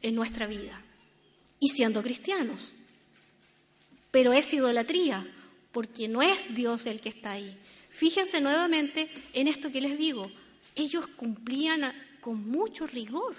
en 0.00 0.14
nuestra 0.14 0.46
vida 0.46 0.80
y 1.60 1.68
siendo 1.68 2.02
cristianos. 2.02 2.72
Pero 4.10 4.32
es 4.32 4.50
idolatría 4.54 5.30
porque 5.72 6.08
no 6.08 6.22
es 6.22 6.54
Dios 6.54 6.86
el 6.86 7.02
que 7.02 7.10
está 7.10 7.32
ahí, 7.32 7.58
Fíjense 7.96 8.42
nuevamente 8.42 9.08
en 9.32 9.48
esto 9.48 9.72
que 9.72 9.80
les 9.80 9.96
digo. 9.96 10.30
Ellos 10.74 11.06
cumplían 11.16 11.94
con 12.20 12.46
mucho 12.46 12.86
rigor, 12.86 13.34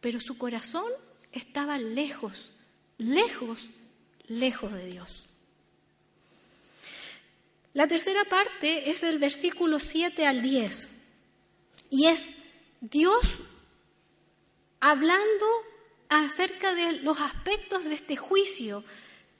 pero 0.00 0.18
su 0.18 0.36
corazón 0.36 0.90
estaba 1.30 1.78
lejos, 1.78 2.50
lejos, 2.98 3.68
lejos 4.26 4.72
de 4.72 4.86
Dios. 4.86 5.26
La 7.72 7.86
tercera 7.86 8.24
parte 8.24 8.90
es 8.90 9.02
del 9.02 9.18
versículo 9.18 9.78
7 9.78 10.26
al 10.26 10.42
10 10.42 10.88
y 11.90 12.06
es 12.06 12.26
Dios 12.80 13.22
hablando 14.80 15.46
acerca 16.08 16.74
de 16.74 17.00
los 17.00 17.20
aspectos 17.20 17.84
de 17.84 17.94
este 17.94 18.16
juicio 18.16 18.84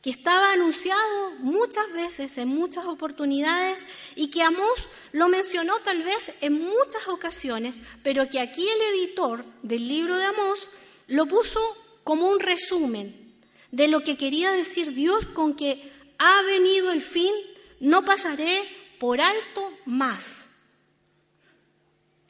que 0.03 0.11
estaba 0.11 0.53
anunciado 0.53 1.33
muchas 1.41 1.93
veces, 1.93 2.39
en 2.39 2.49
muchas 2.49 2.87
oportunidades, 2.87 3.85
y 4.15 4.29
que 4.29 4.43
Amós 4.43 4.89
lo 5.11 5.29
mencionó 5.29 5.75
tal 5.81 6.03
vez 6.03 6.33
en 6.41 6.63
muchas 6.63 7.09
ocasiones, 7.09 7.81
pero 8.05 8.29
que 8.31 8.39
aquí 8.39 8.69
el 8.69 8.81
editor 8.95 9.45
del 9.63 9.89
libro 9.89 10.17
de 10.17 10.27
Amós 10.27 10.69
lo 11.09 11.27
puso 11.27 11.61
como 12.05 12.29
un 12.29 12.39
resumen 12.39 13.35
de 13.73 13.89
lo 13.89 14.05
que 14.05 14.17
quería 14.17 14.53
decir 14.53 14.93
Dios 14.93 15.27
con 15.27 15.55
que 15.55 15.93
ha 16.19 16.43
venido 16.43 16.93
el 16.93 17.03
fin, 17.03 17.35
no 17.81 18.05
pasaré 18.05 18.63
por 19.01 19.21
alto 19.21 19.73
más. 19.87 20.46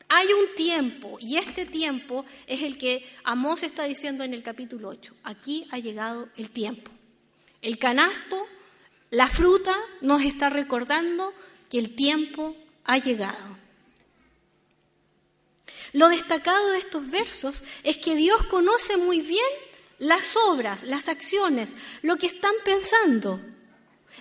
Hay 0.08 0.28
un 0.32 0.54
tiempo 0.54 1.18
y 1.20 1.36
este 1.36 1.66
tiempo 1.66 2.24
es 2.46 2.62
el 2.62 2.78
que 2.78 3.04
Amós 3.24 3.62
está 3.62 3.84
diciendo 3.84 4.22
en 4.22 4.34
el 4.34 4.42
capítulo 4.42 4.88
8. 4.88 5.14
Aquí 5.24 5.66
ha 5.70 5.78
llegado 5.78 6.28
el 6.36 6.50
tiempo. 6.50 6.92
El 7.60 7.78
canasto, 7.78 8.46
la 9.10 9.28
fruta 9.28 9.74
nos 10.00 10.22
está 10.22 10.48
recordando 10.48 11.32
que 11.68 11.78
el 11.78 11.96
tiempo 11.96 12.56
ha 12.84 12.98
llegado. 12.98 13.56
Lo 15.92 16.08
destacado 16.08 16.70
de 16.72 16.78
estos 16.78 17.10
versos 17.10 17.56
es 17.82 17.96
que 17.96 18.14
Dios 18.14 18.46
conoce 18.46 18.96
muy 18.96 19.20
bien 19.20 19.48
las 19.98 20.36
obras, 20.36 20.84
las 20.84 21.08
acciones, 21.08 21.72
lo 22.02 22.16
que 22.16 22.26
están 22.26 22.52
pensando. 22.64 23.40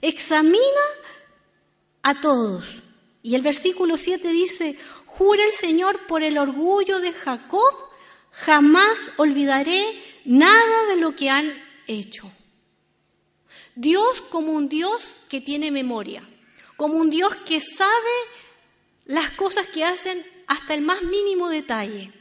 Examina 0.01 0.85
a 2.01 2.21
todos. 2.21 2.81
Y 3.21 3.35
el 3.35 3.41
versículo 3.41 3.97
7 3.97 4.27
dice, 4.29 4.77
jura 5.17 5.43
el 5.45 5.53
Señor 5.53 6.07
por 6.07 6.23
el 6.23 6.37
orgullo 6.37 6.99
de 6.99 7.13
Jacob, 7.13 7.73
jamás 8.31 9.09
olvidaré 9.17 9.81
nada 10.25 10.85
de 10.87 10.97
lo 10.97 11.15
que 11.15 11.29
han 11.29 11.53
hecho. 11.87 12.31
Dios 13.75 14.21
como 14.29 14.51
un 14.51 14.67
Dios 14.67 15.21
que 15.29 15.41
tiene 15.41 15.71
memoria, 15.71 16.27
como 16.75 16.95
un 16.95 17.09
Dios 17.09 17.35
que 17.45 17.61
sabe 17.61 18.15
las 19.05 19.31
cosas 19.31 19.67
que 19.67 19.85
hacen 19.85 20.25
hasta 20.47 20.73
el 20.73 20.81
más 20.81 21.01
mínimo 21.01 21.49
detalle, 21.49 22.11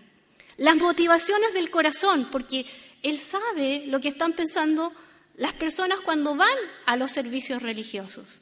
las 0.57 0.77
motivaciones 0.77 1.53
del 1.53 1.71
corazón, 1.71 2.29
porque 2.31 2.65
Él 3.03 3.19
sabe 3.19 3.85
lo 3.87 4.01
que 4.01 4.09
están 4.09 4.35
pensando 4.35 4.93
las 5.37 5.53
personas 5.53 6.01
cuando 6.01 6.37
van 6.37 6.57
a 6.87 6.97
los 6.97 7.11
servicios 7.11 7.63
religiosos. 7.63 8.41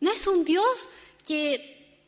No 0.00 0.10
es 0.10 0.26
un 0.26 0.46
Dios 0.46 0.88
que, 1.26 1.98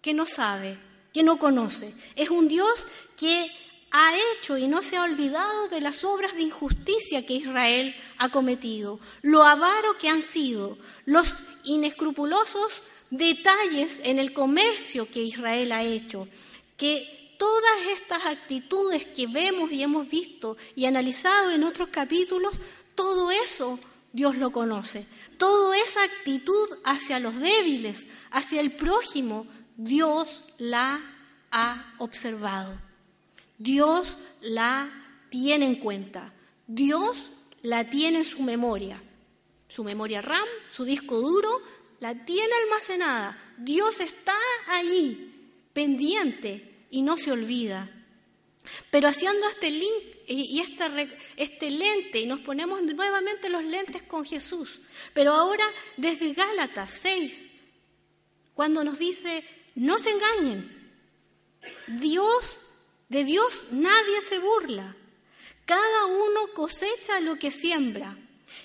que 0.00 0.14
no 0.14 0.24
sabe, 0.24 0.78
que 1.12 1.22
no 1.22 1.38
conoce, 1.38 1.94
es 2.16 2.30
un 2.30 2.48
Dios 2.48 2.84
que 3.16 3.50
ha 3.90 4.14
hecho 4.32 4.56
y 4.56 4.66
no 4.68 4.80
se 4.82 4.96
ha 4.96 5.04
olvidado 5.04 5.68
de 5.68 5.80
las 5.80 6.02
obras 6.02 6.34
de 6.34 6.42
injusticia 6.42 7.26
que 7.26 7.34
Israel 7.34 7.94
ha 8.18 8.30
cometido, 8.30 8.98
lo 9.20 9.44
avaro 9.44 9.98
que 9.98 10.08
han 10.08 10.22
sido, 10.22 10.78
los 11.04 11.36
inescrupulosos 11.64 12.84
detalles 13.10 14.00
en 14.04 14.18
el 14.18 14.32
comercio 14.32 15.08
que 15.10 15.22
Israel 15.22 15.72
ha 15.72 15.82
hecho, 15.82 16.26
que 16.78 17.34
todas 17.38 17.86
estas 17.92 18.24
actitudes 18.24 19.04
que 19.04 19.26
vemos 19.26 19.70
y 19.72 19.82
hemos 19.82 20.08
visto 20.08 20.56
y 20.74 20.86
analizado 20.86 21.50
en 21.50 21.64
otros 21.64 21.88
capítulos, 21.88 22.54
todo 22.94 23.30
eso 23.30 23.78
Dios 24.12 24.36
lo 24.36 24.52
conoce. 24.52 25.06
Toda 25.38 25.76
esa 25.78 26.02
actitud 26.04 26.68
hacia 26.84 27.18
los 27.18 27.38
débiles, 27.38 28.06
hacia 28.30 28.60
el 28.60 28.76
prójimo, 28.76 29.46
Dios 29.82 30.44
la 30.58 31.02
ha 31.50 31.94
observado. 31.98 32.80
Dios 33.58 34.16
la 34.40 34.88
tiene 35.28 35.66
en 35.66 35.74
cuenta. 35.74 36.32
Dios 36.68 37.32
la 37.62 37.90
tiene 37.90 38.18
en 38.18 38.24
su 38.24 38.42
memoria. 38.42 39.02
Su 39.66 39.82
memoria 39.82 40.22
RAM, 40.22 40.46
su 40.70 40.84
disco 40.84 41.20
duro, 41.20 41.60
la 41.98 42.24
tiene 42.24 42.54
almacenada. 42.62 43.36
Dios 43.58 43.98
está 43.98 44.36
ahí, 44.68 45.50
pendiente 45.72 46.86
y 46.90 47.02
no 47.02 47.16
se 47.16 47.32
olvida. 47.32 47.90
Pero 48.92 49.08
haciendo 49.08 49.48
este 49.48 49.70
link 49.70 50.04
y 50.28 50.60
este, 50.60 51.18
este 51.36 51.70
lente, 51.70 52.20
y 52.20 52.26
nos 52.26 52.38
ponemos 52.40 52.80
nuevamente 52.82 53.48
los 53.48 53.64
lentes 53.64 54.02
con 54.02 54.24
Jesús, 54.24 54.80
pero 55.12 55.32
ahora 55.32 55.64
desde 55.96 56.32
Gálatas 56.32 56.90
6, 56.90 57.48
cuando 58.54 58.84
nos 58.84 59.00
dice, 59.00 59.44
no 59.74 59.98
se 59.98 60.10
engañen, 60.10 60.90
Dios, 61.86 62.58
de 63.08 63.24
Dios 63.24 63.66
nadie 63.70 64.20
se 64.20 64.38
burla, 64.38 64.96
cada 65.64 66.06
uno 66.06 66.40
cosecha 66.54 67.20
lo 67.20 67.38
que 67.38 67.50
siembra. 67.50 68.18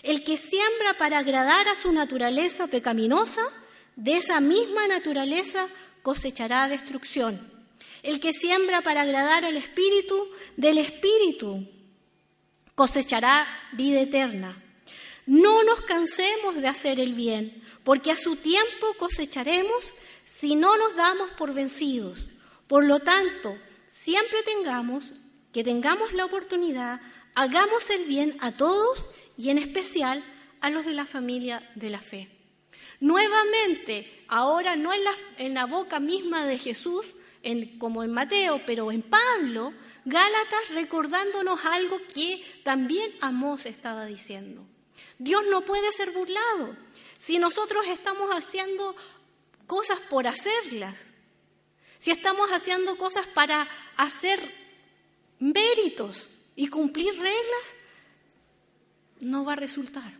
El 0.04 0.24
que 0.24 0.38
siembra 0.38 0.96
para 0.98 1.20
agradar 1.20 1.68
a 1.68 1.76
su 1.76 1.92
naturaleza 1.92 2.68
pecaminosa, 2.68 3.42
de 3.96 4.18
esa 4.18 4.40
misma 4.40 4.88
naturaleza 4.88 5.70
cosechará 6.04 6.68
destrucción. 6.70 7.52
El 8.04 8.20
que 8.20 8.34
siembra 8.34 8.82
para 8.82 9.02
agradar 9.02 9.46
al 9.46 9.58
Espíritu, 9.58 10.30
del 10.56 10.78
Espíritu 10.78 11.68
cosechará 12.76 13.48
vida 13.72 14.02
eterna. 14.02 14.64
No 15.26 15.64
nos 15.64 15.82
cansemos 15.82 16.56
de 16.62 16.68
hacer 16.68 17.00
el 17.00 17.14
bien, 17.14 17.64
porque 17.84 18.12
a 18.12 18.16
su 18.16 18.36
tiempo 18.36 18.94
cosecharemos 19.00 19.94
si 20.40 20.56
no 20.56 20.78
nos 20.78 20.96
damos 20.96 21.32
por 21.32 21.54
vencidos. 21.54 22.30
Por 22.68 22.86
lo 22.86 23.00
tanto, 23.00 23.58
siempre 23.88 24.44
tengamos 24.44 25.14
que 25.52 25.64
tengamos 25.64 26.14
la 26.14 26.26
oportunidad, 26.26 27.02
hagamos 27.34 27.90
el 27.90 28.04
bien 28.06 28.38
a 28.42 28.52
todos 28.52 29.10
y 29.38 29.50
en 29.50 29.58
especial 29.58 30.24
a 30.62 30.70
los 30.70 30.86
de 30.86 30.94
la 30.94 31.06
familia 31.06 31.68
de 31.76 31.90
la 31.90 32.02
fe. 32.02 32.30
Nuevamente, 33.00 34.26
ahora 34.28 34.76
no 34.76 34.92
en 35.38 35.54
la, 35.54 35.66
boca 35.66 36.00
misma 36.00 36.46
de 36.46 36.60
Jesús, 36.60 37.06
como 37.80 38.04
en 38.04 38.12
Mateo, 38.12 38.62
pero 38.66 38.92
en 38.92 39.02
Pablo, 39.02 39.74
Gálatas 40.06 40.70
recordándonos 40.70 41.66
algo 41.66 42.00
que 42.14 42.44
también 42.64 43.12
Amós 43.22 43.66
estaba 43.66 44.06
diciendo. 44.06 44.66
Dios 45.20 45.44
no 45.50 45.66
puede 45.66 45.92
ser 45.92 46.12
burlado. 46.12 46.78
Si 47.18 47.40
nosotros 47.40 47.88
estamos 47.88 48.30
haciendo 48.36 48.96
cosas 49.68 50.00
por 50.10 50.26
hacerlas, 50.26 50.98
si 52.00 52.12
estamos 52.12 52.52
haciendo 52.52 52.98
cosas 52.98 53.28
para 53.28 53.68
hacer 53.96 54.40
méritos 55.40 56.30
y 56.56 56.68
cumplir 56.68 57.14
reglas, 57.14 57.76
no 59.22 59.46
va 59.46 59.54
a 59.54 59.58
resultar. 59.58 60.14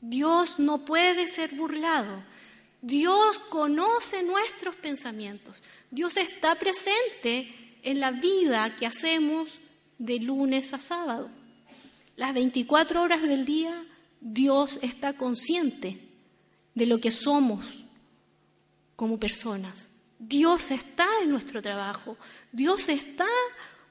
Dios 0.00 0.58
no 0.58 0.84
puede 0.84 1.26
ser 1.26 1.54
burlado. 1.54 2.22
Dios 2.80 3.38
conoce 3.48 4.22
nuestros 4.22 4.76
pensamientos. 4.76 5.56
Dios 5.90 6.16
está 6.16 6.54
presente 6.56 7.52
en 7.82 7.98
la 7.98 8.12
vida 8.12 8.76
que 8.76 8.86
hacemos 8.86 9.48
de 9.98 10.20
lunes 10.20 10.72
a 10.72 10.80
sábado. 10.80 11.30
Las 12.16 12.32
24 12.34 13.02
horas 13.02 13.22
del 13.22 13.44
día, 13.44 13.84
Dios 14.20 14.78
está 14.82 15.16
consciente 15.16 16.00
de 16.74 16.86
lo 16.86 17.00
que 17.00 17.10
somos 17.10 17.84
como 18.98 19.20
personas. 19.20 19.90
Dios 20.18 20.72
está 20.72 21.06
en 21.22 21.30
nuestro 21.30 21.62
trabajo. 21.62 22.16
Dios 22.50 22.88
está 22.88 23.28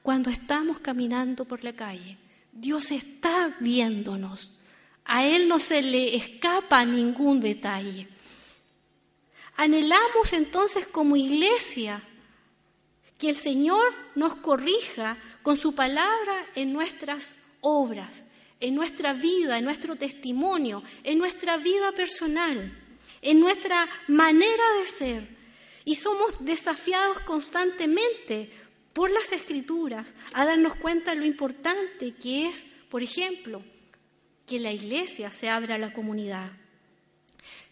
cuando 0.02 0.28
estamos 0.28 0.80
caminando 0.80 1.46
por 1.46 1.64
la 1.64 1.72
calle. 1.72 2.18
Dios 2.52 2.90
está 2.90 3.56
viéndonos. 3.58 4.52
A 5.06 5.24
Él 5.24 5.48
no 5.48 5.60
se 5.60 5.80
le 5.80 6.14
escapa 6.14 6.84
ningún 6.84 7.40
detalle. 7.40 8.06
Anhelamos 9.56 10.34
entonces 10.34 10.86
como 10.86 11.16
iglesia 11.16 12.02
que 13.16 13.30
el 13.30 13.36
Señor 13.36 13.94
nos 14.14 14.34
corrija 14.34 15.16
con 15.42 15.56
su 15.56 15.74
palabra 15.74 16.34
en 16.54 16.74
nuestras 16.74 17.36
obras, 17.62 18.24
en 18.60 18.74
nuestra 18.74 19.14
vida, 19.14 19.56
en 19.56 19.64
nuestro 19.64 19.96
testimonio, 19.96 20.82
en 21.02 21.16
nuestra 21.16 21.56
vida 21.56 21.92
personal, 21.92 22.87
en 23.22 23.40
nuestra 23.40 23.88
manera 24.06 24.64
de 24.80 24.86
ser. 24.86 25.36
Y 25.84 25.94
somos 25.94 26.44
desafiados 26.44 27.20
constantemente 27.20 28.50
por 28.92 29.10
las 29.10 29.32
escrituras 29.32 30.14
a 30.32 30.44
darnos 30.44 30.74
cuenta 30.76 31.12
de 31.12 31.18
lo 31.18 31.24
importante 31.24 32.14
que 32.14 32.46
es, 32.46 32.66
por 32.90 33.02
ejemplo, 33.02 33.62
que 34.46 34.58
la 34.58 34.72
iglesia 34.72 35.30
se 35.30 35.48
abra 35.48 35.76
a 35.76 35.78
la 35.78 35.92
comunidad. 35.92 36.52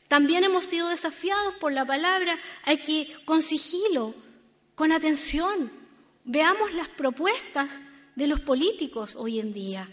También 0.08 0.44
hemos 0.44 0.64
sido 0.64 0.88
desafiados 0.88 1.54
por 1.54 1.72
la 1.72 1.84
palabra 1.84 2.38
a 2.64 2.76
que 2.76 3.12
con 3.24 3.42
sigilo, 3.42 4.14
con 4.74 4.92
atención, 4.92 5.72
veamos 6.24 6.74
las 6.74 6.88
propuestas 6.88 7.80
de 8.14 8.26
los 8.26 8.40
políticos 8.40 9.14
hoy 9.16 9.40
en 9.40 9.52
día. 9.52 9.88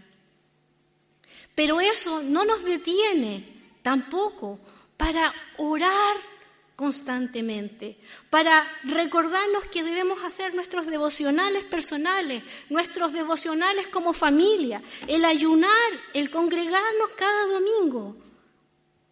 Pero 1.55 1.81
eso 1.81 2.21
no 2.21 2.45
nos 2.45 2.63
detiene 2.63 3.45
tampoco 3.81 4.59
para 4.97 5.33
orar 5.57 6.15
constantemente, 6.75 7.97
para 8.29 8.65
recordarnos 8.83 9.65
que 9.65 9.83
debemos 9.83 10.23
hacer 10.23 10.55
nuestros 10.55 10.87
devocionales 10.87 11.63
personales, 11.63 12.43
nuestros 12.69 13.13
devocionales 13.13 13.87
como 13.87 14.13
familia, 14.13 14.81
el 15.07 15.23
ayunar, 15.23 15.69
el 16.13 16.31
congregarnos 16.31 17.09
cada 17.15 17.47
domingo, 17.47 18.17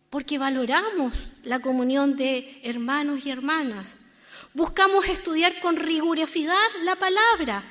porque 0.09 0.37
valoramos 0.37 1.13
la 1.43 1.59
comunión 1.59 2.17
de 2.17 2.59
hermanos 2.63 3.25
y 3.25 3.29
hermanas. 3.29 3.95
Buscamos 4.53 5.07
estudiar 5.07 5.59
con 5.61 5.77
rigurosidad 5.77 6.55
la 6.83 6.95
palabra, 6.95 7.63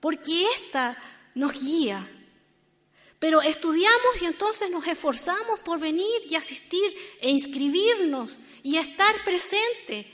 porque 0.00 0.44
ésta 0.54 0.96
nos 1.34 1.52
guía. 1.54 2.06
Pero 3.18 3.42
estudiamos 3.42 4.22
y 4.22 4.26
entonces 4.26 4.70
nos 4.70 4.86
esforzamos 4.86 5.58
por 5.60 5.80
venir 5.80 6.20
y 6.28 6.36
asistir 6.36 6.94
e 7.20 7.30
inscribirnos 7.30 8.38
y 8.62 8.76
estar 8.76 9.24
presente 9.24 10.10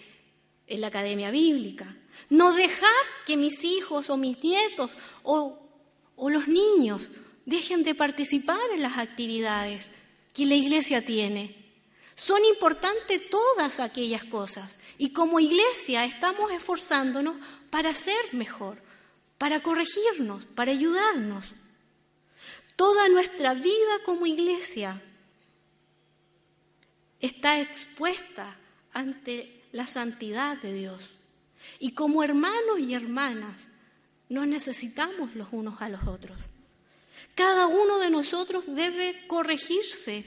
en 0.67 0.81
la 0.81 0.87
academia 0.87 1.31
bíblica. 1.31 1.97
No 2.31 2.53
dejar 2.53 2.91
que 3.27 3.37
mis 3.37 3.63
hijos 3.65 4.09
o 4.09 4.17
mis 4.17 4.43
nietos 4.43 4.91
o, 5.23 5.59
o 6.17 6.31
los 6.31 6.49
niños 6.49 7.11
dejen 7.45 7.85
de 7.85 7.95
participar 7.95 8.71
en 8.73 8.81
las 8.81 8.97
actividades 8.97 9.91
que 10.33 10.47
la 10.47 10.55
iglesia 10.55 11.05
tiene. 11.05 11.63
Son 12.15 12.43
importantes 12.45 13.29
todas 13.29 13.81
aquellas 13.81 14.25
cosas 14.25 14.79
y 14.99 15.11
como 15.11 15.41
iglesia 15.41 16.05
estamos 16.05 16.53
esforzándonos 16.53 17.37
para 17.71 17.93
ser 17.93 18.33
mejor, 18.33 18.81
para 19.37 19.63
corregirnos, 19.63 20.45
para 20.47 20.73
ayudarnos. 20.73 21.55
Toda 22.77 23.09
nuestra 23.09 23.55
vida 23.55 24.03
como 24.05 24.27
iglesia 24.27 25.03
está 27.21 27.61
expuesta 27.61 28.59
ante 28.93 29.63
la 29.73 29.87
santidad 29.87 30.57
de 30.59 30.73
Dios. 30.73 31.09
Y 31.79 31.93
como 31.93 32.23
hermanos 32.23 32.79
y 32.79 32.95
hermanas, 32.95 33.69
nos 34.29 34.47
necesitamos 34.47 35.35
los 35.35 35.49
unos 35.53 35.81
a 35.81 35.89
los 35.89 36.07
otros. 36.07 36.39
Cada 37.35 37.67
uno 37.67 37.99
de 37.99 38.11
nosotros 38.11 38.65
debe 38.67 39.27
corregirse 39.27 40.25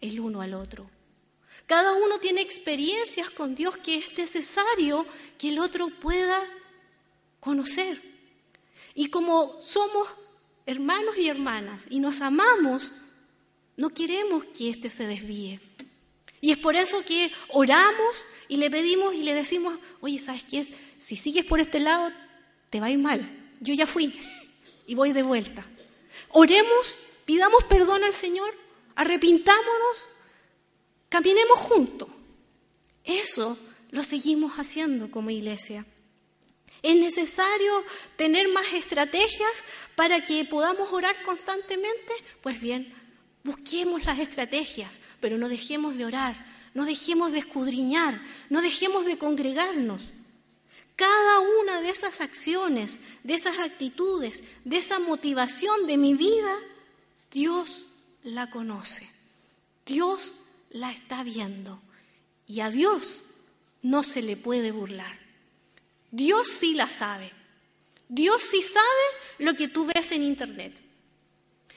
el 0.00 0.20
uno 0.20 0.40
al 0.40 0.54
otro. 0.54 0.90
Cada 1.66 1.92
uno 1.92 2.18
tiene 2.18 2.40
experiencias 2.40 3.30
con 3.30 3.54
Dios 3.54 3.76
que 3.76 3.96
es 3.96 4.18
necesario 4.18 5.06
que 5.38 5.50
el 5.50 5.58
otro 5.58 5.88
pueda 5.88 6.42
conocer. 7.38 8.02
Y 8.94 9.08
como 9.08 9.60
somos 9.60 10.08
hermanos 10.70 11.18
y 11.18 11.28
hermanas 11.28 11.86
y 11.90 11.98
nos 11.98 12.20
amamos, 12.20 12.92
no 13.76 13.90
queremos 13.90 14.44
que 14.44 14.70
éste 14.70 14.88
se 14.88 15.06
desvíe. 15.06 15.60
Y 16.40 16.52
es 16.52 16.58
por 16.58 16.76
eso 16.76 17.04
que 17.04 17.30
oramos 17.48 18.26
y 18.48 18.56
le 18.56 18.70
pedimos 18.70 19.14
y 19.14 19.24
le 19.24 19.34
decimos, 19.34 19.78
oye, 20.00 20.18
¿sabes 20.18 20.44
qué? 20.44 20.64
Si 20.98 21.16
sigues 21.16 21.44
por 21.44 21.58
este 21.60 21.80
lado, 21.80 22.10
te 22.70 22.80
va 22.80 22.86
a 22.86 22.90
ir 22.90 22.98
mal. 22.98 23.28
Yo 23.60 23.74
ya 23.74 23.86
fui 23.86 24.18
y 24.86 24.94
voy 24.94 25.12
de 25.12 25.24
vuelta. 25.24 25.66
Oremos, 26.30 26.96
pidamos 27.24 27.64
perdón 27.64 28.04
al 28.04 28.12
Señor, 28.12 28.54
arrepintámonos, 28.94 30.08
caminemos 31.08 31.58
juntos. 31.58 32.08
Eso 33.02 33.58
lo 33.90 34.04
seguimos 34.04 34.54
haciendo 34.54 35.10
como 35.10 35.30
iglesia. 35.30 35.84
Es 36.82 36.96
necesario 36.96 37.84
tener 38.16 38.48
más 38.48 38.72
estrategias 38.72 39.52
para 39.94 40.24
que 40.24 40.44
podamos 40.44 40.92
orar 40.92 41.22
constantemente. 41.22 42.12
Pues 42.40 42.60
bien, 42.60 42.94
busquemos 43.44 44.04
las 44.04 44.18
estrategias, 44.18 44.92
pero 45.20 45.38
no 45.38 45.48
dejemos 45.48 45.96
de 45.96 46.04
orar, 46.06 46.46
no 46.74 46.84
dejemos 46.84 47.32
de 47.32 47.40
escudriñar, 47.40 48.20
no 48.48 48.62
dejemos 48.62 49.04
de 49.04 49.18
congregarnos. 49.18 50.02
Cada 50.96 51.40
una 51.62 51.80
de 51.80 51.88
esas 51.88 52.20
acciones, 52.20 53.00
de 53.24 53.34
esas 53.34 53.58
actitudes, 53.58 54.44
de 54.64 54.76
esa 54.76 54.98
motivación 54.98 55.86
de 55.86 55.96
mi 55.96 56.14
vida, 56.14 56.54
Dios 57.30 57.86
la 58.22 58.50
conoce. 58.50 59.08
Dios 59.86 60.34
la 60.70 60.92
está 60.92 61.24
viendo. 61.24 61.80
Y 62.46 62.60
a 62.60 62.70
Dios 62.70 63.20
no 63.82 64.02
se 64.02 64.22
le 64.22 64.36
puede 64.36 64.72
burlar. 64.72 65.18
Dios 66.10 66.48
sí 66.48 66.74
la 66.74 66.88
sabe. 66.88 67.32
Dios 68.08 68.42
sí 68.42 68.60
sabe 68.60 68.84
lo 69.38 69.54
que 69.54 69.68
tú 69.68 69.86
ves 69.86 70.10
en 70.12 70.22
internet. 70.22 70.80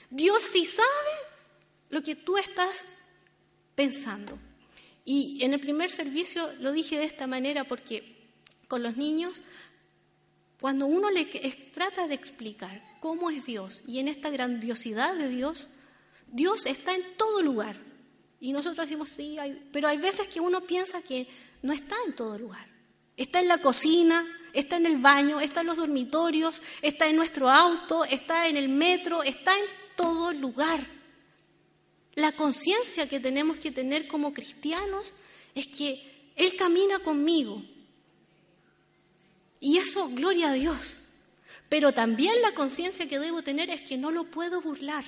Dios 0.09 0.43
sí 0.43 0.65
sabe 0.65 0.87
lo 1.89 2.01
que 2.01 2.15
tú 2.15 2.37
estás 2.37 2.85
pensando. 3.75 4.37
Y 5.05 5.43
en 5.43 5.53
el 5.53 5.59
primer 5.59 5.91
servicio 5.91 6.51
lo 6.59 6.71
dije 6.71 6.97
de 6.97 7.05
esta 7.05 7.27
manera 7.27 7.65
porque 7.65 8.29
con 8.67 8.81
los 8.81 8.97
niños, 8.97 9.41
cuando 10.59 10.85
uno 10.85 11.11
le 11.11 11.25
trata 11.73 12.07
de 12.07 12.15
explicar 12.15 12.81
cómo 12.99 13.29
es 13.29 13.45
Dios 13.45 13.83
y 13.85 13.99
en 13.99 14.07
esta 14.07 14.29
grandiosidad 14.29 15.13
de 15.13 15.29
Dios, 15.29 15.67
Dios 16.27 16.65
está 16.65 16.95
en 16.95 17.03
todo 17.17 17.43
lugar. 17.43 17.77
Y 18.39 18.53
nosotros 18.53 18.87
decimos, 18.87 19.09
sí, 19.09 19.37
pero 19.71 19.87
hay 19.87 19.97
veces 19.97 20.27
que 20.27 20.39
uno 20.39 20.61
piensa 20.61 21.01
que 21.01 21.27
no 21.61 21.73
está 21.73 21.95
en 22.07 22.15
todo 22.15 22.37
lugar. 22.39 22.72
Está 23.15 23.39
en 23.39 23.47
la 23.47 23.59
cocina, 23.59 24.25
está 24.53 24.77
en 24.77 24.85
el 24.85 24.97
baño, 24.97 25.39
está 25.39 25.61
en 25.61 25.67
los 25.67 25.77
dormitorios, 25.77 26.61
está 26.81 27.07
en 27.07 27.15
nuestro 27.15 27.49
auto, 27.49 28.05
está 28.05 28.47
en 28.47 28.57
el 28.57 28.69
metro, 28.69 29.23
está 29.23 29.55
en 29.57 29.65
todo 29.95 30.33
lugar. 30.33 30.85
La 32.15 32.31
conciencia 32.31 33.09
que 33.09 33.19
tenemos 33.19 33.57
que 33.57 33.71
tener 33.71 34.07
como 34.07 34.33
cristianos 34.33 35.13
es 35.55 35.67
que 35.67 36.31
Él 36.35 36.55
camina 36.55 36.99
conmigo. 36.99 37.63
Y 39.59 39.77
eso, 39.77 40.09
gloria 40.09 40.49
a 40.49 40.53
Dios. 40.53 40.97
Pero 41.69 41.91
también 41.91 42.41
la 42.41 42.53
conciencia 42.53 43.07
que 43.07 43.17
debo 43.17 43.41
tener 43.41 43.69
es 43.69 43.81
que 43.81 43.97
no 43.97 44.11
lo 44.11 44.25
puedo 44.25 44.61
burlar. 44.61 45.05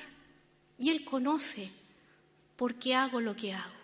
Y 0.78 0.90
Él 0.90 1.04
conoce 1.04 1.70
por 2.56 2.74
qué 2.74 2.94
hago 2.94 3.20
lo 3.20 3.36
que 3.36 3.52
hago. 3.52 3.75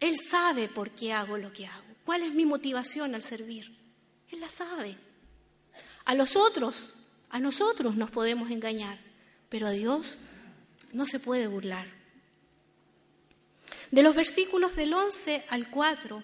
Él 0.00 0.18
sabe 0.18 0.68
por 0.68 0.90
qué 0.90 1.12
hago 1.12 1.38
lo 1.38 1.52
que 1.52 1.66
hago. 1.66 1.84
¿Cuál 2.04 2.22
es 2.22 2.32
mi 2.32 2.44
motivación 2.44 3.14
al 3.14 3.22
servir? 3.22 3.76
Él 4.30 4.40
la 4.40 4.48
sabe. 4.48 4.96
A 6.04 6.14
los 6.14 6.36
otros, 6.36 6.90
a 7.30 7.40
nosotros 7.40 7.96
nos 7.96 8.10
podemos 8.10 8.50
engañar, 8.50 8.98
pero 9.48 9.66
a 9.66 9.70
Dios 9.70 10.12
no 10.92 11.06
se 11.06 11.18
puede 11.18 11.46
burlar. 11.46 11.88
De 13.90 14.02
los 14.02 14.14
versículos 14.14 14.76
del 14.76 14.94
11 14.94 15.46
al 15.48 15.70
4, 15.70 16.22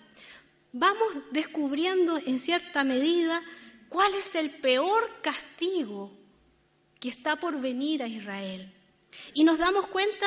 vamos 0.72 1.08
descubriendo 1.30 2.18
en 2.18 2.38
cierta 2.38 2.84
medida 2.84 3.42
cuál 3.88 4.14
es 4.14 4.34
el 4.34 4.50
peor 4.50 5.20
castigo 5.22 6.12
que 6.98 7.08
está 7.08 7.36
por 7.36 7.60
venir 7.60 8.02
a 8.02 8.08
Israel. 8.08 8.72
Y 9.34 9.44
nos 9.44 9.58
damos 9.58 9.86
cuenta 9.88 10.26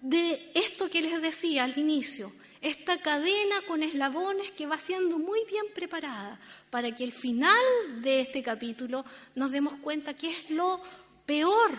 de 0.00 0.50
esto 0.54 0.88
que 0.88 1.02
les 1.02 1.20
decía 1.20 1.64
al 1.64 1.76
inicio, 1.76 2.32
esta 2.60 3.00
cadena 3.00 3.62
con 3.66 3.82
eslabones 3.82 4.50
que 4.50 4.66
va 4.66 4.78
siendo 4.78 5.18
muy 5.18 5.44
bien 5.44 5.66
preparada 5.74 6.40
para 6.70 6.94
que 6.94 7.04
al 7.04 7.12
final 7.12 8.02
de 8.02 8.20
este 8.20 8.42
capítulo 8.42 9.04
nos 9.34 9.50
demos 9.50 9.76
cuenta 9.76 10.14
que 10.14 10.30
es 10.30 10.50
lo 10.50 10.80
peor. 11.24 11.70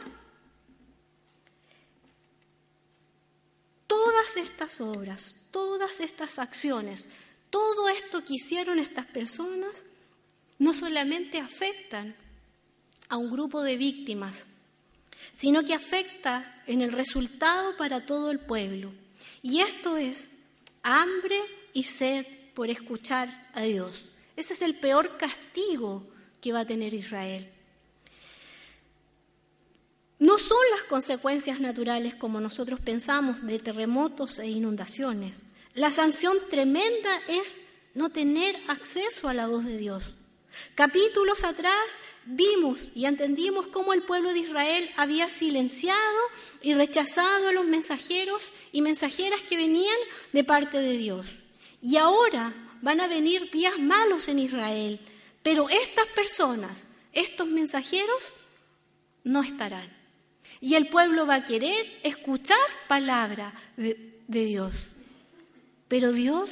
Todas 3.87 4.37
estas 4.37 4.79
obras, 4.81 5.35
todas 5.51 5.99
estas 5.99 6.39
acciones, 6.39 7.07
todo 7.49 7.89
esto 7.89 8.23
que 8.23 8.35
hicieron 8.35 8.79
estas 8.79 9.05
personas 9.05 9.85
no 10.59 10.73
solamente 10.73 11.39
afectan 11.39 12.15
a 13.09 13.17
un 13.17 13.31
grupo 13.31 13.61
de 13.61 13.77
víctimas, 13.77 14.45
sino 15.37 15.63
que 15.63 15.73
afecta 15.73 16.61
en 16.67 16.81
el 16.81 16.91
resultado 16.91 17.77
para 17.77 18.05
todo 18.05 18.31
el 18.31 18.39
pueblo. 18.39 18.91
Y 19.41 19.61
esto 19.61 19.97
es 19.97 20.29
hambre 20.87 21.39
y 21.73 21.83
sed 21.83 22.25
por 22.53 22.69
escuchar 22.69 23.49
a 23.53 23.61
Dios. 23.61 24.05
Ese 24.35 24.53
es 24.53 24.61
el 24.61 24.75
peor 24.75 25.17
castigo 25.17 26.03
que 26.41 26.53
va 26.53 26.61
a 26.61 26.65
tener 26.65 26.93
Israel. 26.93 27.51
No 30.19 30.37
son 30.39 30.57
las 30.71 30.83
consecuencias 30.83 31.59
naturales 31.59 32.15
como 32.15 32.39
nosotros 32.39 32.79
pensamos 32.79 33.45
de 33.45 33.59
terremotos 33.59 34.39
e 34.39 34.47
inundaciones. 34.47 35.43
La 35.75 35.91
sanción 35.91 36.35
tremenda 36.49 37.11
es 37.27 37.61
no 37.93 38.09
tener 38.09 38.55
acceso 38.67 39.29
a 39.29 39.33
la 39.33 39.47
voz 39.47 39.65
de 39.65 39.77
Dios. 39.77 40.16
Capítulos 40.75 41.43
atrás 41.43 41.85
vimos 42.25 42.89
y 42.93 43.05
entendimos 43.05 43.67
cómo 43.67 43.93
el 43.93 44.03
pueblo 44.03 44.31
de 44.33 44.39
Israel 44.39 44.89
había 44.95 45.29
silenciado 45.29 46.19
y 46.61 46.73
rechazado 46.73 47.49
a 47.49 47.51
los 47.51 47.65
mensajeros 47.65 48.53
y 48.71 48.81
mensajeras 48.81 49.41
que 49.41 49.57
venían 49.57 49.97
de 50.33 50.43
parte 50.43 50.79
de 50.79 50.97
Dios. 50.97 51.27
Y 51.81 51.97
ahora 51.97 52.53
van 52.81 53.01
a 53.01 53.07
venir 53.07 53.49
días 53.51 53.79
malos 53.79 54.27
en 54.27 54.39
Israel, 54.39 54.99
pero 55.43 55.69
estas 55.69 56.07
personas, 56.07 56.85
estos 57.13 57.47
mensajeros, 57.47 58.23
no 59.23 59.41
estarán. 59.41 59.95
Y 60.61 60.75
el 60.75 60.89
pueblo 60.89 61.25
va 61.25 61.35
a 61.35 61.45
querer 61.45 61.85
escuchar 62.03 62.57
palabra 62.87 63.53
de, 63.75 64.21
de 64.27 64.45
Dios. 64.45 64.73
Pero 65.87 66.11
Dios 66.11 66.51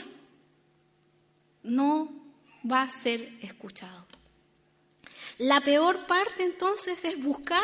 no 1.63 2.24
va 2.69 2.83
a 2.83 2.89
ser 2.89 3.37
escuchado. 3.41 4.05
La 5.37 5.61
peor 5.61 6.07
parte 6.07 6.43
entonces 6.43 7.03
es 7.03 7.21
buscar 7.21 7.61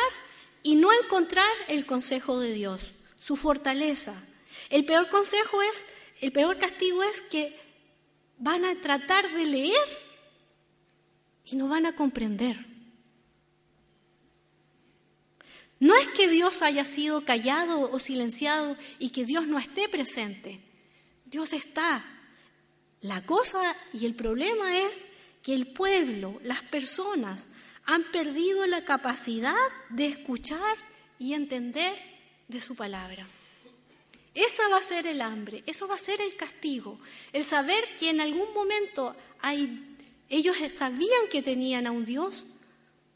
y 0.63 0.75
no 0.75 0.89
encontrar 1.03 1.49
el 1.67 1.85
consejo 1.85 2.39
de 2.39 2.53
Dios, 2.53 2.91
su 3.19 3.35
fortaleza. 3.35 4.23
El 4.69 4.85
peor 4.85 5.09
consejo 5.09 5.61
es, 5.61 5.85
el 6.19 6.31
peor 6.31 6.59
castigo 6.59 7.03
es 7.03 7.21
que 7.21 7.57
van 8.37 8.65
a 8.65 8.75
tratar 8.81 9.33
de 9.33 9.45
leer 9.45 9.87
y 11.45 11.55
no 11.55 11.67
van 11.67 11.85
a 11.85 11.95
comprender. 11.95 12.71
No 15.79 15.95
es 15.95 16.07
que 16.09 16.27
Dios 16.27 16.61
haya 16.61 16.85
sido 16.85 17.25
callado 17.25 17.89
o 17.91 17.97
silenciado 17.97 18.77
y 18.99 19.09
que 19.09 19.25
Dios 19.25 19.47
no 19.47 19.57
esté 19.57 19.89
presente. 19.89 20.61
Dios 21.25 21.53
está. 21.53 22.05
La 23.01 23.25
cosa 23.25 23.75
y 23.93 24.05
el 24.05 24.15
problema 24.15 24.77
es 24.77 25.05
que 25.41 25.53
el 25.53 25.67
pueblo, 25.67 26.39
las 26.43 26.61
personas, 26.61 27.47
han 27.85 28.03
perdido 28.11 28.67
la 28.67 28.85
capacidad 28.85 29.55
de 29.89 30.05
escuchar 30.05 30.77
y 31.17 31.33
entender 31.33 31.93
de 32.47 32.61
su 32.61 32.75
palabra. 32.75 33.27
Esa 34.33 34.67
va 34.69 34.77
a 34.77 34.81
ser 34.81 35.07
el 35.07 35.21
hambre, 35.21 35.63
eso 35.65 35.87
va 35.87 35.95
a 35.95 35.99
ser 35.99 36.21
el 36.21 36.35
castigo, 36.35 36.99
el 37.33 37.43
saber 37.43 37.83
que 37.99 38.09
en 38.09 38.21
algún 38.21 38.53
momento 38.53 39.15
ellos 40.29 40.55
sabían 40.73 41.27
que 41.29 41.41
tenían 41.41 41.87
a 41.87 41.91
un 41.91 42.05
Dios, 42.05 42.45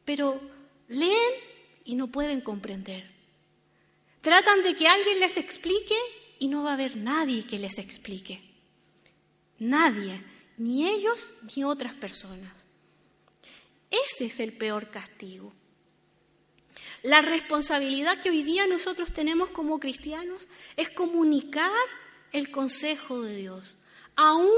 pero 0.03 0.41
leen 0.89 1.33
y 1.85 1.95
no 1.95 2.07
pueden 2.07 2.41
comprender. 2.41 3.09
Tratan 4.21 4.63
de 4.63 4.75
que 4.75 4.87
alguien 4.87 5.19
les 5.19 5.37
explique 5.37 5.95
y 6.39 6.47
no 6.47 6.63
va 6.63 6.71
a 6.71 6.73
haber 6.73 6.97
nadie 6.97 7.45
que 7.45 7.59
les 7.59 7.77
explique. 7.77 8.41
Nadie, 9.59 10.23
ni 10.57 10.87
ellos 10.87 11.33
ni 11.55 11.63
otras 11.63 11.93
personas. 11.93 12.53
Ese 13.89 14.25
es 14.25 14.39
el 14.39 14.53
peor 14.53 14.89
castigo. 14.89 15.53
La 17.03 17.21
responsabilidad 17.21 18.21
que 18.21 18.31
hoy 18.31 18.43
día 18.43 18.67
nosotros 18.67 19.13
tenemos 19.13 19.49
como 19.49 19.79
cristianos 19.79 20.47
es 20.75 20.89
comunicar 20.89 21.71
el 22.31 22.51
consejo 22.51 23.21
de 23.21 23.35
Dios. 23.35 23.75
Aún 24.15 24.49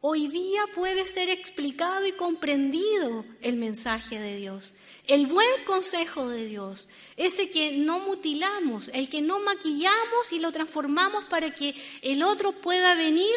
hoy 0.00 0.28
día 0.28 0.62
puede 0.74 1.06
ser 1.06 1.30
explicado 1.30 2.06
y 2.06 2.12
comprendido 2.12 3.24
el 3.40 3.56
mensaje 3.56 4.18
de 4.18 4.36
Dios, 4.36 4.72
el 5.06 5.26
buen 5.26 5.64
consejo 5.66 6.28
de 6.28 6.46
Dios, 6.46 6.88
ese 7.16 7.50
que 7.50 7.76
no 7.78 7.98
mutilamos, 8.00 8.90
el 8.92 9.08
que 9.08 9.22
no 9.22 9.40
maquillamos 9.40 10.32
y 10.32 10.38
lo 10.38 10.52
transformamos 10.52 11.24
para 11.24 11.54
que 11.54 11.74
el 12.02 12.22
otro 12.22 12.60
pueda 12.60 12.94
venir 12.94 13.34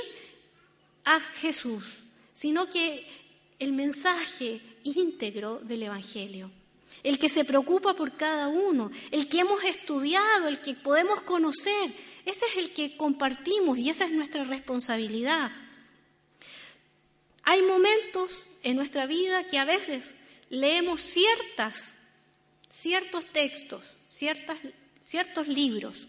a 1.05 1.19
Jesús, 1.19 1.83
sino 2.33 2.69
que 2.69 3.07
el 3.59 3.73
mensaje 3.73 4.61
íntegro 4.83 5.59
del 5.59 5.83
Evangelio 5.83 6.51
el 7.03 7.19
que 7.19 7.29
se 7.29 7.45
preocupa 7.45 7.95
por 7.95 8.15
cada 8.15 8.47
uno, 8.47 8.91
el 9.11 9.27
que 9.27 9.39
hemos 9.39 9.63
estudiado, 9.63 10.47
el 10.47 10.59
que 10.59 10.75
podemos 10.75 11.21
conocer. 11.21 11.93
Ese 12.25 12.45
es 12.45 12.57
el 12.57 12.73
que 12.73 12.95
compartimos 12.95 13.77
y 13.77 13.89
esa 13.89 14.05
es 14.05 14.11
nuestra 14.11 14.43
responsabilidad. 14.43 15.51
Hay 17.43 17.61
momentos 17.63 18.31
en 18.63 18.75
nuestra 18.75 19.07
vida 19.07 19.47
que 19.47 19.57
a 19.57 19.65
veces 19.65 20.15
leemos 20.49 21.01
ciertas, 21.01 21.93
ciertos 22.69 23.25
textos, 23.27 23.83
ciertas, 24.07 24.57
ciertos 24.99 25.47
libros, 25.47 26.07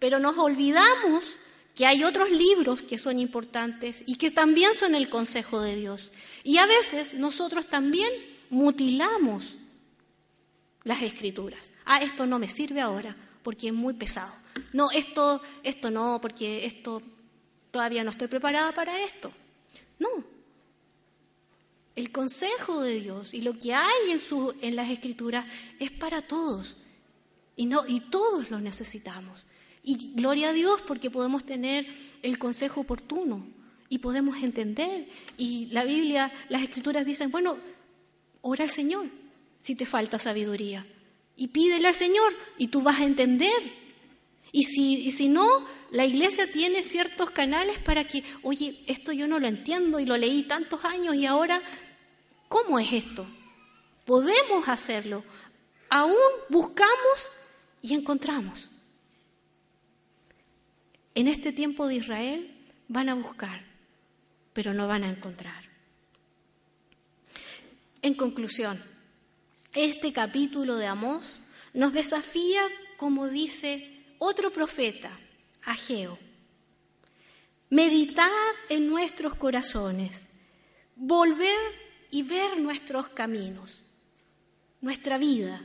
pero 0.00 0.18
nos 0.18 0.36
olvidamos 0.38 1.38
que 1.76 1.84
hay 1.84 2.04
otros 2.04 2.30
libros 2.30 2.80
que 2.80 2.96
son 2.96 3.18
importantes 3.18 4.02
y 4.06 4.16
que 4.16 4.30
también 4.30 4.74
son 4.74 4.94
el 4.94 5.10
consejo 5.10 5.60
de 5.60 5.76
Dios. 5.76 6.10
Y 6.42 6.56
a 6.56 6.66
veces 6.66 7.12
nosotros 7.12 7.68
también 7.68 8.10
mutilamos 8.48 9.58
las 10.84 11.02
escrituras. 11.02 11.70
Ah, 11.84 11.98
esto 11.98 12.26
no 12.26 12.38
me 12.38 12.48
sirve 12.48 12.80
ahora 12.80 13.14
porque 13.42 13.68
es 13.68 13.74
muy 13.74 13.92
pesado. 13.92 14.32
No, 14.72 14.90
esto, 14.90 15.42
esto 15.62 15.90
no, 15.90 16.18
porque 16.20 16.64
esto 16.64 17.02
todavía 17.70 18.04
no 18.04 18.10
estoy 18.10 18.28
preparada 18.28 18.72
para 18.72 18.98
esto. 19.04 19.30
No. 19.98 20.08
El 21.94 22.10
consejo 22.10 22.82
de 22.82 23.00
Dios 23.00 23.34
y 23.34 23.42
lo 23.42 23.58
que 23.58 23.74
hay 23.74 24.10
en, 24.10 24.20
en 24.62 24.76
las 24.76 24.90
escrituras 24.90 25.44
es 25.78 25.90
para 25.90 26.22
todos. 26.22 26.76
Y, 27.54 27.66
no, 27.66 27.86
y 27.86 28.00
todos 28.00 28.50
lo 28.50 28.60
necesitamos. 28.60 29.45
Y 29.88 30.14
gloria 30.16 30.48
a 30.48 30.52
Dios 30.52 30.82
porque 30.82 31.12
podemos 31.12 31.44
tener 31.44 31.86
el 32.22 32.40
consejo 32.40 32.80
oportuno 32.80 33.46
y 33.88 33.98
podemos 33.98 34.42
entender. 34.42 35.08
Y 35.38 35.66
la 35.66 35.84
Biblia, 35.84 36.32
las 36.48 36.64
escrituras 36.64 37.06
dicen, 37.06 37.30
bueno, 37.30 37.56
ora 38.40 38.64
al 38.64 38.70
Señor 38.70 39.06
si 39.60 39.76
te 39.76 39.86
falta 39.86 40.18
sabiduría. 40.18 40.84
Y 41.36 41.48
pídele 41.48 41.86
al 41.86 41.94
Señor 41.94 42.34
y 42.58 42.66
tú 42.66 42.82
vas 42.82 42.98
a 42.98 43.04
entender. 43.04 43.86
Y 44.50 44.64
si, 44.64 45.08
si 45.12 45.28
no, 45.28 45.64
la 45.92 46.04
iglesia 46.04 46.50
tiene 46.50 46.82
ciertos 46.82 47.30
canales 47.30 47.78
para 47.78 48.08
que, 48.08 48.24
oye, 48.42 48.82
esto 48.88 49.12
yo 49.12 49.28
no 49.28 49.38
lo 49.38 49.46
entiendo 49.46 50.00
y 50.00 50.04
lo 50.04 50.16
leí 50.16 50.42
tantos 50.42 50.84
años 50.84 51.14
y 51.14 51.26
ahora, 51.26 51.62
¿cómo 52.48 52.80
es 52.80 52.92
esto? 52.92 53.24
Podemos 54.04 54.68
hacerlo. 54.68 55.22
Aún 55.90 56.16
buscamos 56.48 57.30
y 57.82 57.94
encontramos. 57.94 58.68
En 61.16 61.28
este 61.28 61.50
tiempo 61.50 61.88
de 61.88 61.94
Israel 61.94 62.54
van 62.88 63.08
a 63.08 63.14
buscar, 63.14 63.64
pero 64.52 64.74
no 64.74 64.86
van 64.86 65.02
a 65.02 65.08
encontrar. 65.08 65.64
En 68.02 68.12
conclusión, 68.12 68.84
este 69.72 70.12
capítulo 70.12 70.76
de 70.76 70.84
Amós 70.84 71.40
nos 71.72 71.94
desafía, 71.94 72.60
como 72.98 73.28
dice 73.28 74.04
otro 74.18 74.52
profeta, 74.52 75.18
Ageo. 75.64 76.18
Meditar 77.70 78.30
en 78.68 78.86
nuestros 78.86 79.34
corazones, 79.36 80.26
volver 80.96 81.58
y 82.10 82.24
ver 82.24 82.60
nuestros 82.60 83.08
caminos, 83.08 83.80
nuestra 84.82 85.16
vida, 85.16 85.64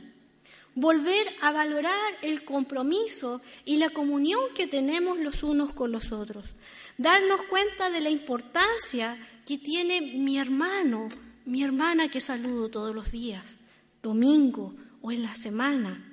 volver 0.74 1.26
a 1.40 1.52
valorar 1.52 2.18
el 2.22 2.44
compromiso 2.44 3.42
y 3.64 3.76
la 3.76 3.90
comunión 3.90 4.40
que 4.54 4.66
tenemos 4.66 5.18
los 5.18 5.42
unos 5.42 5.72
con 5.72 5.92
los 5.92 6.12
otros, 6.12 6.54
darnos 6.98 7.42
cuenta 7.42 7.90
de 7.90 8.00
la 8.00 8.10
importancia 8.10 9.18
que 9.46 9.58
tiene 9.58 10.00
mi 10.00 10.38
hermano, 10.38 11.08
mi 11.44 11.62
hermana 11.62 12.08
que 12.08 12.20
saludo 12.20 12.70
todos 12.70 12.94
los 12.94 13.12
días, 13.12 13.58
domingo 14.02 14.74
o 15.00 15.12
en 15.12 15.22
la 15.22 15.36
semana. 15.36 16.08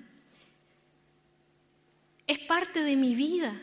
Es 2.28 2.40
parte 2.40 2.84
de 2.84 2.96
mi 2.96 3.16
vida, 3.16 3.60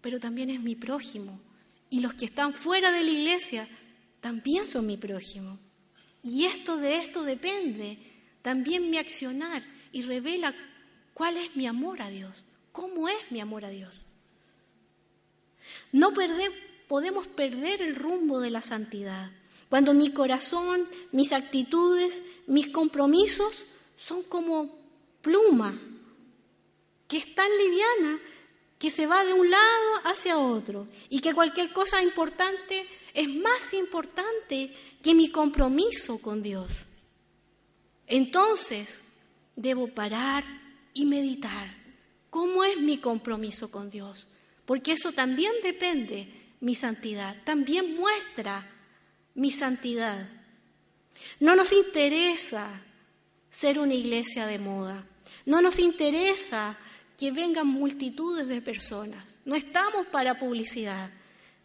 pero 0.00 0.18
también 0.18 0.50
es 0.50 0.60
mi 0.60 0.74
prójimo. 0.74 1.40
Y 1.88 2.00
los 2.00 2.14
que 2.14 2.24
están 2.24 2.52
fuera 2.52 2.90
de 2.90 3.04
la 3.04 3.10
iglesia 3.10 3.68
también 4.20 4.66
son 4.66 4.86
mi 4.86 4.96
prójimo. 4.96 5.58
Y 6.22 6.46
esto 6.46 6.76
de 6.78 6.96
esto 6.96 7.22
depende 7.22 7.98
también 8.42 8.90
mi 8.90 8.98
accionar 8.98 9.62
y 9.92 10.02
revela 10.02 10.54
cuál 11.14 11.36
es 11.36 11.56
mi 11.56 11.66
amor 11.66 12.02
a 12.02 12.10
Dios, 12.10 12.44
cómo 12.72 13.08
es 13.08 13.30
mi 13.30 13.40
amor 13.40 13.64
a 13.64 13.70
Dios. 13.70 14.02
No 15.92 16.12
podemos 16.88 17.26
perder 17.28 17.82
el 17.82 17.96
rumbo 17.96 18.40
de 18.40 18.50
la 18.50 18.62
santidad. 18.62 19.30
Cuando 19.68 19.94
mi 19.94 20.12
corazón, 20.12 20.88
mis 21.12 21.32
actitudes, 21.32 22.22
mis 22.46 22.68
compromisos 22.68 23.66
son 23.96 24.22
como 24.22 24.78
pluma, 25.22 25.76
que 27.08 27.16
es 27.16 27.34
tan 27.34 27.48
liviana 27.58 28.20
que 28.78 28.90
se 28.90 29.06
va 29.06 29.24
de 29.24 29.32
un 29.32 29.50
lado 29.50 29.94
hacia 30.04 30.38
otro 30.38 30.86
y 31.08 31.20
que 31.20 31.34
cualquier 31.34 31.72
cosa 31.72 32.02
importante 32.02 32.86
es 33.14 33.28
más 33.28 33.72
importante 33.72 34.72
que 35.02 35.14
mi 35.14 35.30
compromiso 35.30 36.18
con 36.18 36.42
Dios. 36.42 36.70
Entonces, 38.06 39.00
debo 39.56 39.88
parar 39.88 40.44
y 40.94 41.06
meditar. 41.06 41.74
¿Cómo 42.30 42.62
es 42.64 42.78
mi 42.78 42.98
compromiso 42.98 43.70
con 43.70 43.90
Dios? 43.90 44.26
Porque 44.64 44.92
eso 44.92 45.12
también 45.12 45.52
depende 45.62 46.28
mi 46.60 46.74
santidad, 46.74 47.36
también 47.44 47.96
muestra 47.96 48.70
mi 49.34 49.50
santidad. 49.50 50.28
No 51.40 51.56
nos 51.56 51.72
interesa 51.72 52.68
ser 53.50 53.78
una 53.78 53.94
iglesia 53.94 54.46
de 54.46 54.58
moda. 54.58 55.06
No 55.44 55.62
nos 55.62 55.78
interesa 55.78 56.76
que 57.16 57.30
vengan 57.30 57.66
multitudes 57.66 58.46
de 58.48 58.60
personas. 58.60 59.38
No 59.44 59.54
estamos 59.54 60.06
para 60.06 60.38
publicidad. 60.38 61.10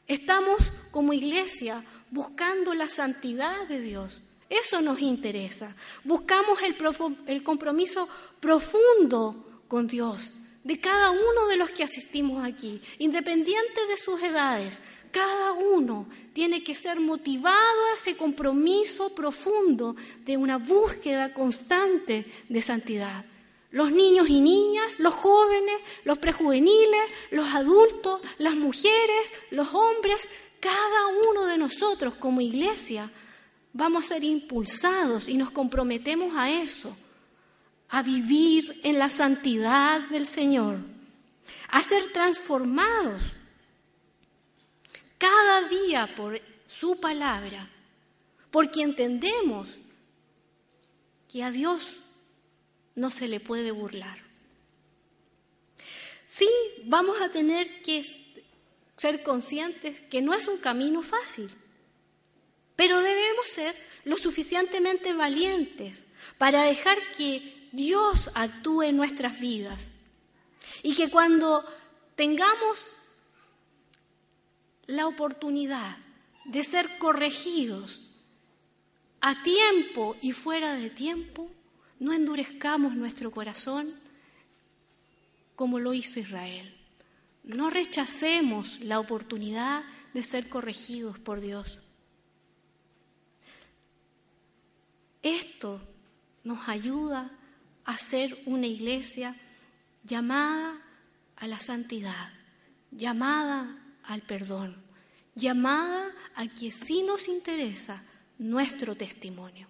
Estamos 0.08 0.72
como 0.92 1.14
iglesia 1.14 1.84
buscando 2.10 2.74
la 2.74 2.90
santidad 2.90 3.68
de 3.68 3.82
Dios. 3.82 4.22
Eso 4.52 4.82
nos 4.82 5.00
interesa. 5.00 5.74
Buscamos 6.04 6.60
el, 6.62 7.42
compromiso 7.42 8.10
profundo 8.42 9.64
con 9.70 9.88
Dios 9.88 10.34
de 10.66 10.78
cada 10.78 11.10
uno 11.10 11.48
de 11.48 11.56
los 11.56 11.70
que 11.70 11.86
asistimos 11.86 12.46
aquí, 12.46 12.82
independiente 13.00 13.88
de 13.88 13.98
sus 13.98 14.22
edades, 14.22 14.82
cada 15.12 15.54
uno 15.54 16.08
tiene 16.34 16.64
que 16.64 16.76
ser 16.76 17.00
motivado 17.00 17.58
a 17.58 17.96
ese 17.96 18.18
compromiso 18.18 19.16
profundo 19.16 19.96
de 20.26 20.36
una 20.36 20.58
búsqueda 20.58 21.34
constante 21.34 22.26
de 22.50 22.62
santidad. 22.62 23.26
Los 23.72 23.92
niños 23.92 24.30
y 24.30 24.42
niñas, 24.42 24.86
los 24.98 25.14
jóvenes, 25.14 25.80
los 26.04 26.18
prejuveniles, 26.20 27.02
los 27.32 27.56
adultos, 27.56 28.20
las 28.38 28.56
mujeres, 28.56 29.32
los 29.50 29.74
hombres, 29.74 30.28
cada 30.60 31.08
uno 31.30 31.46
de 31.46 31.58
nosotros 31.58 32.16
como 32.16 32.42
iglesia 32.42 33.12
vamos 33.74 34.06
a 34.06 34.08
ser 34.10 34.24
impulsados 34.24 35.28
y 35.28 35.38
nos 35.38 35.52
comprometemos 35.52 36.36
a 36.36 36.50
eso, 36.50 36.96
a 37.90 38.04
vivir 38.04 38.80
en 38.84 39.00
la 39.00 39.10
santidad 39.10 40.02
del 40.10 40.26
Señor, 40.26 40.80
a 41.70 41.84
ser 41.84 42.12
transformados 42.12 43.22
cada 45.18 45.68
día 45.68 46.16
por 46.16 46.42
su 46.66 47.00
palabra, 47.00 47.70
porque 48.50 48.82
entendemos 48.82 49.70
que 51.30 51.44
a 51.44 51.52
Dios 51.52 52.02
no 52.96 53.10
se 53.10 53.28
le 53.28 53.40
puede 53.40 53.72
burlar. 53.72 54.20
Sí, 56.28 56.50
vamos 56.86 57.22
a 57.22 57.30
tener 57.30 57.82
que 57.82 58.06
ser 58.98 59.24
conscientes 59.24 60.02
que 60.02 60.22
no 60.22 60.34
es 60.34 60.48
un 60.48 60.58
camino 60.58 61.02
fácil, 61.02 61.50
pero 62.82 63.00
debemos 63.00 63.48
ser 63.48 63.76
lo 64.06 64.18
suficientemente 64.18 65.14
valientes 65.14 66.08
para 66.40 66.64
dejar 66.64 66.98
que 67.16 67.70
Dios 67.72 68.32
actúe 68.34 68.82
en 68.82 68.98
nuestras 68.98 69.40
vidas 69.40 69.92
y 70.82 70.96
que 70.96 71.12
cuando 71.12 71.64
tengamos 72.16 72.94
la 74.88 75.06
oportunidad 75.06 75.96
de 76.46 76.64
ser 76.64 76.98
corregidos 76.98 78.02
a 79.20 79.44
tiempo 79.44 80.18
y 80.20 80.32
fuera 80.32 80.74
de 80.74 80.90
tiempo, 80.90 81.52
no 82.00 82.14
endurezcamos 82.14 82.96
nuestro 82.96 83.30
corazón 83.30 83.94
como 85.56 85.78
lo 85.78 85.94
hizo 85.94 86.20
Israel. 86.20 86.76
No 87.44 87.70
rechacemos 87.70 88.80
la 88.80 89.00
oportunidad 89.00 89.84
de 90.16 90.24
ser 90.24 90.50
corregidos 90.50 91.20
por 91.20 91.42
Dios. 91.42 91.80
Esto 95.22 95.82
nos 96.44 96.68
ayuda 96.68 97.32
a 97.86 97.98
ser 97.98 98.42
una 98.46 98.68
iglesia 98.68 99.36
llamada 100.04 100.82
a 101.36 101.48
la 101.48 101.60
santidad, 101.60 102.32
llamada 102.92 103.78
al 104.04 104.22
perdón, 104.22 104.76
llamada 105.36 106.12
a 106.36 106.48
que 106.48 106.72
sí 106.72 107.04
nos 107.04 107.28
interesa 107.28 108.04
nuestro 108.38 108.96
testimonio. 108.96 109.68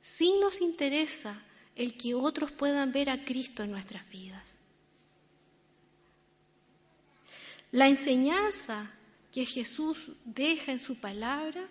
Sí 0.00 0.34
nos 0.40 0.60
interesa 0.60 1.42
el 1.74 1.96
que 1.96 2.14
otros 2.14 2.52
puedan 2.52 2.92
ver 2.92 3.10
a 3.10 3.24
Cristo 3.24 3.62
en 3.62 3.70
nuestras 3.70 4.08
vidas. 4.08 4.58
La 7.70 7.88
enseñanza 7.88 8.90
que 9.32 9.46
Jesús 9.46 10.10
deja 10.24 10.72
en 10.72 10.78
su 10.78 10.96
palabra 10.96 11.68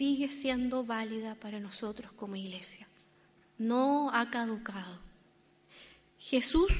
sigue 0.00 0.30
siendo 0.30 0.82
válida 0.82 1.34
para 1.34 1.60
nosotros 1.60 2.10
como 2.12 2.34
iglesia. 2.34 2.88
No 3.58 4.10
ha 4.14 4.30
caducado. 4.30 4.98
Jesús 6.18 6.72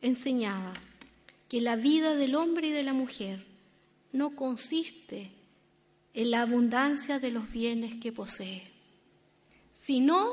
enseñaba 0.00 0.72
que 1.50 1.60
la 1.60 1.76
vida 1.76 2.16
del 2.16 2.34
hombre 2.36 2.68
y 2.68 2.70
de 2.70 2.82
la 2.82 2.94
mujer 2.94 3.44
no 4.12 4.34
consiste 4.36 5.32
en 6.14 6.30
la 6.30 6.40
abundancia 6.40 7.18
de 7.18 7.30
los 7.30 7.52
bienes 7.52 7.96
que 7.96 8.10
posee, 8.10 8.70
sino 9.74 10.32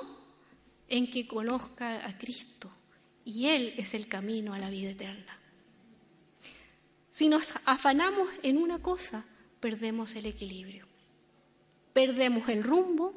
en 0.87 1.09
que 1.09 1.27
conozca 1.27 2.07
a 2.07 2.17
Cristo 2.17 2.71
y 3.25 3.47
Él 3.47 3.73
es 3.75 3.93
el 3.93 4.07
camino 4.07 4.53
a 4.53 4.59
la 4.59 4.69
vida 4.69 4.91
eterna. 4.91 5.37
Si 7.09 7.27
nos 7.27 7.53
afanamos 7.65 8.29
en 8.43 8.59
una 8.59 8.79
cosa, 8.79 9.25
perdemos 9.59 10.15
el 10.15 10.27
equilibrio, 10.27 10.86
perdemos 11.97 12.47
el 12.49 12.63
rumbo, 12.63 13.11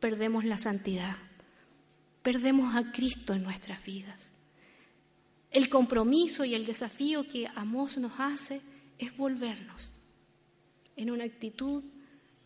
perdemos 0.00 0.46
la 0.46 0.56
santidad, 0.56 1.18
perdemos 2.22 2.74
a 2.74 2.90
Cristo 2.90 3.34
en 3.34 3.42
nuestras 3.42 3.84
vidas. 3.84 4.32
El 5.50 5.68
compromiso 5.68 6.46
y 6.46 6.54
el 6.54 6.64
desafío 6.64 7.28
que 7.28 7.46
Amós 7.54 7.98
nos 7.98 8.12
hace 8.16 8.62
es 8.96 9.14
volvernos 9.18 9.90
en 10.96 11.10
una 11.10 11.24
actitud 11.24 11.84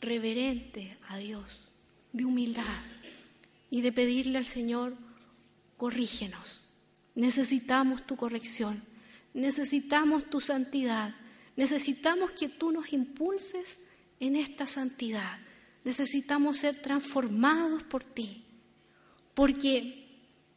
reverente 0.01 0.99
a 1.07 1.19
Dios, 1.19 1.69
de 2.13 2.25
humildad 2.25 2.65
y 3.71 3.83
de 3.83 3.93
pedirle 3.93 4.39
al 4.39 4.45
Señor, 4.45 4.97
corrígenos. 5.77 6.65
Necesitamos 7.15 8.05
tu 8.05 8.17
corrección 8.17 8.83
necesitamos 9.37 10.31
tu 10.31 10.41
santidad, 10.41 11.15
necesitamos 11.57 12.31
que 12.31 12.49
tú 12.49 12.73
nos 12.73 12.95
impulses 12.95 13.79
en 14.19 14.35
esta 14.35 14.67
santidad, 14.67 15.39
necesitamos 15.87 16.57
ser 16.57 16.75
transformados 16.83 17.85
por 17.85 18.03
ti, 18.03 18.43
porque 19.35 20.05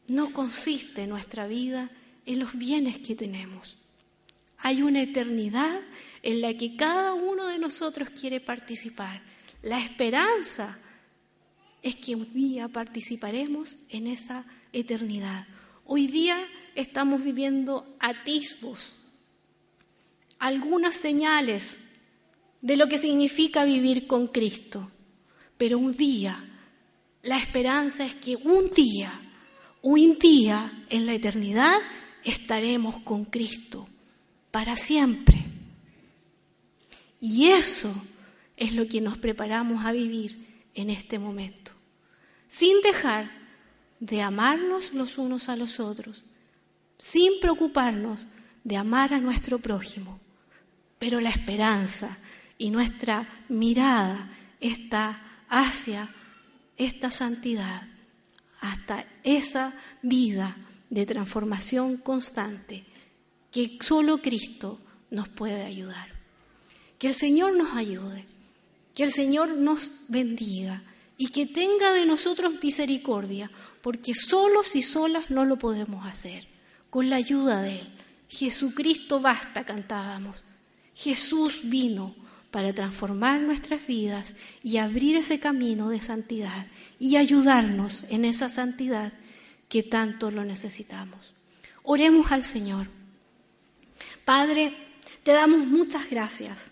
no 0.08 0.32
consiste 0.32 1.06
nuestra 1.06 1.46
vida 1.46 1.88
en 2.26 2.40
los 2.40 2.58
bienes 2.58 2.98
que 2.98 3.14
tenemos. 3.14 3.78
Hay 4.58 4.82
una 4.82 5.02
eternidad 5.02 5.82
en 6.24 6.40
la 6.40 6.52
que 6.54 6.74
cada 6.74 7.14
uno 7.14 7.46
de 7.46 7.60
nosotros 7.60 8.10
quiere 8.10 8.40
participar. 8.40 9.22
La 9.62 9.78
esperanza 9.78 10.80
es 11.80 11.94
que 11.94 12.16
un 12.16 12.28
día 12.28 12.66
participaremos 12.66 13.76
en 13.88 14.08
esa 14.08 14.44
eternidad. 14.72 15.46
Hoy 15.84 16.08
día 16.08 16.36
estamos 16.74 17.22
viviendo 17.22 17.96
atisbos, 18.00 18.96
algunas 20.40 20.96
señales 20.96 21.76
de 22.62 22.76
lo 22.76 22.88
que 22.88 22.98
significa 22.98 23.64
vivir 23.64 24.08
con 24.08 24.26
Cristo. 24.26 24.90
Pero 25.60 25.76
un 25.76 25.92
día, 25.92 26.42
la 27.22 27.36
esperanza 27.36 28.06
es 28.06 28.14
que 28.14 28.34
un 28.34 28.70
día, 28.70 29.12
un 29.82 30.18
día 30.18 30.86
en 30.88 31.04
la 31.04 31.12
eternidad, 31.12 31.76
estaremos 32.24 33.00
con 33.00 33.26
Cristo 33.26 33.86
para 34.50 34.74
siempre. 34.74 35.44
Y 37.20 37.48
eso 37.48 37.92
es 38.56 38.72
lo 38.72 38.88
que 38.88 39.02
nos 39.02 39.18
preparamos 39.18 39.84
a 39.84 39.92
vivir 39.92 40.64
en 40.72 40.88
este 40.88 41.18
momento, 41.18 41.72
sin 42.48 42.80
dejar 42.80 43.30
de 43.98 44.22
amarnos 44.22 44.94
los 44.94 45.18
unos 45.18 45.50
a 45.50 45.56
los 45.56 45.78
otros, 45.78 46.24
sin 46.96 47.38
preocuparnos 47.38 48.26
de 48.64 48.78
amar 48.78 49.12
a 49.12 49.20
nuestro 49.20 49.58
prójimo. 49.58 50.20
Pero 50.98 51.20
la 51.20 51.28
esperanza 51.28 52.16
y 52.56 52.70
nuestra 52.70 53.28
mirada 53.50 54.30
está 54.58 55.26
hacia 55.50 56.08
esta 56.78 57.10
santidad, 57.10 57.82
hasta 58.60 59.06
esa 59.22 59.74
vida 60.00 60.56
de 60.88 61.04
transformación 61.04 61.98
constante 61.98 62.84
que 63.50 63.78
solo 63.80 64.22
Cristo 64.22 64.80
nos 65.10 65.28
puede 65.28 65.64
ayudar. 65.64 66.08
Que 66.98 67.08
el 67.08 67.14
Señor 67.14 67.56
nos 67.56 67.74
ayude, 67.74 68.26
que 68.94 69.02
el 69.04 69.10
Señor 69.10 69.56
nos 69.56 69.90
bendiga 70.08 70.82
y 71.16 71.28
que 71.28 71.46
tenga 71.46 71.92
de 71.92 72.06
nosotros 72.06 72.54
misericordia, 72.62 73.50
porque 73.82 74.14
solos 74.14 74.76
y 74.76 74.82
solas 74.82 75.30
no 75.30 75.44
lo 75.44 75.58
podemos 75.58 76.06
hacer 76.06 76.46
con 76.90 77.10
la 77.10 77.16
ayuda 77.16 77.62
de 77.62 77.80
Él. 77.80 77.92
Jesucristo 78.28 79.20
basta, 79.20 79.64
cantábamos. 79.64 80.44
Jesús 80.94 81.62
vino 81.64 82.14
para 82.50 82.72
transformar 82.72 83.40
nuestras 83.40 83.86
vidas 83.86 84.34
y 84.62 84.78
abrir 84.78 85.16
ese 85.16 85.38
camino 85.38 85.88
de 85.88 86.00
santidad 86.00 86.66
y 86.98 87.16
ayudarnos 87.16 88.04
en 88.10 88.24
esa 88.24 88.48
santidad 88.48 89.12
que 89.68 89.82
tanto 89.82 90.30
lo 90.30 90.44
necesitamos. 90.44 91.34
Oremos 91.82 92.32
al 92.32 92.42
Señor. 92.42 92.88
Padre, 94.24 94.74
te 95.22 95.32
damos 95.32 95.66
muchas 95.66 96.10
gracias 96.10 96.70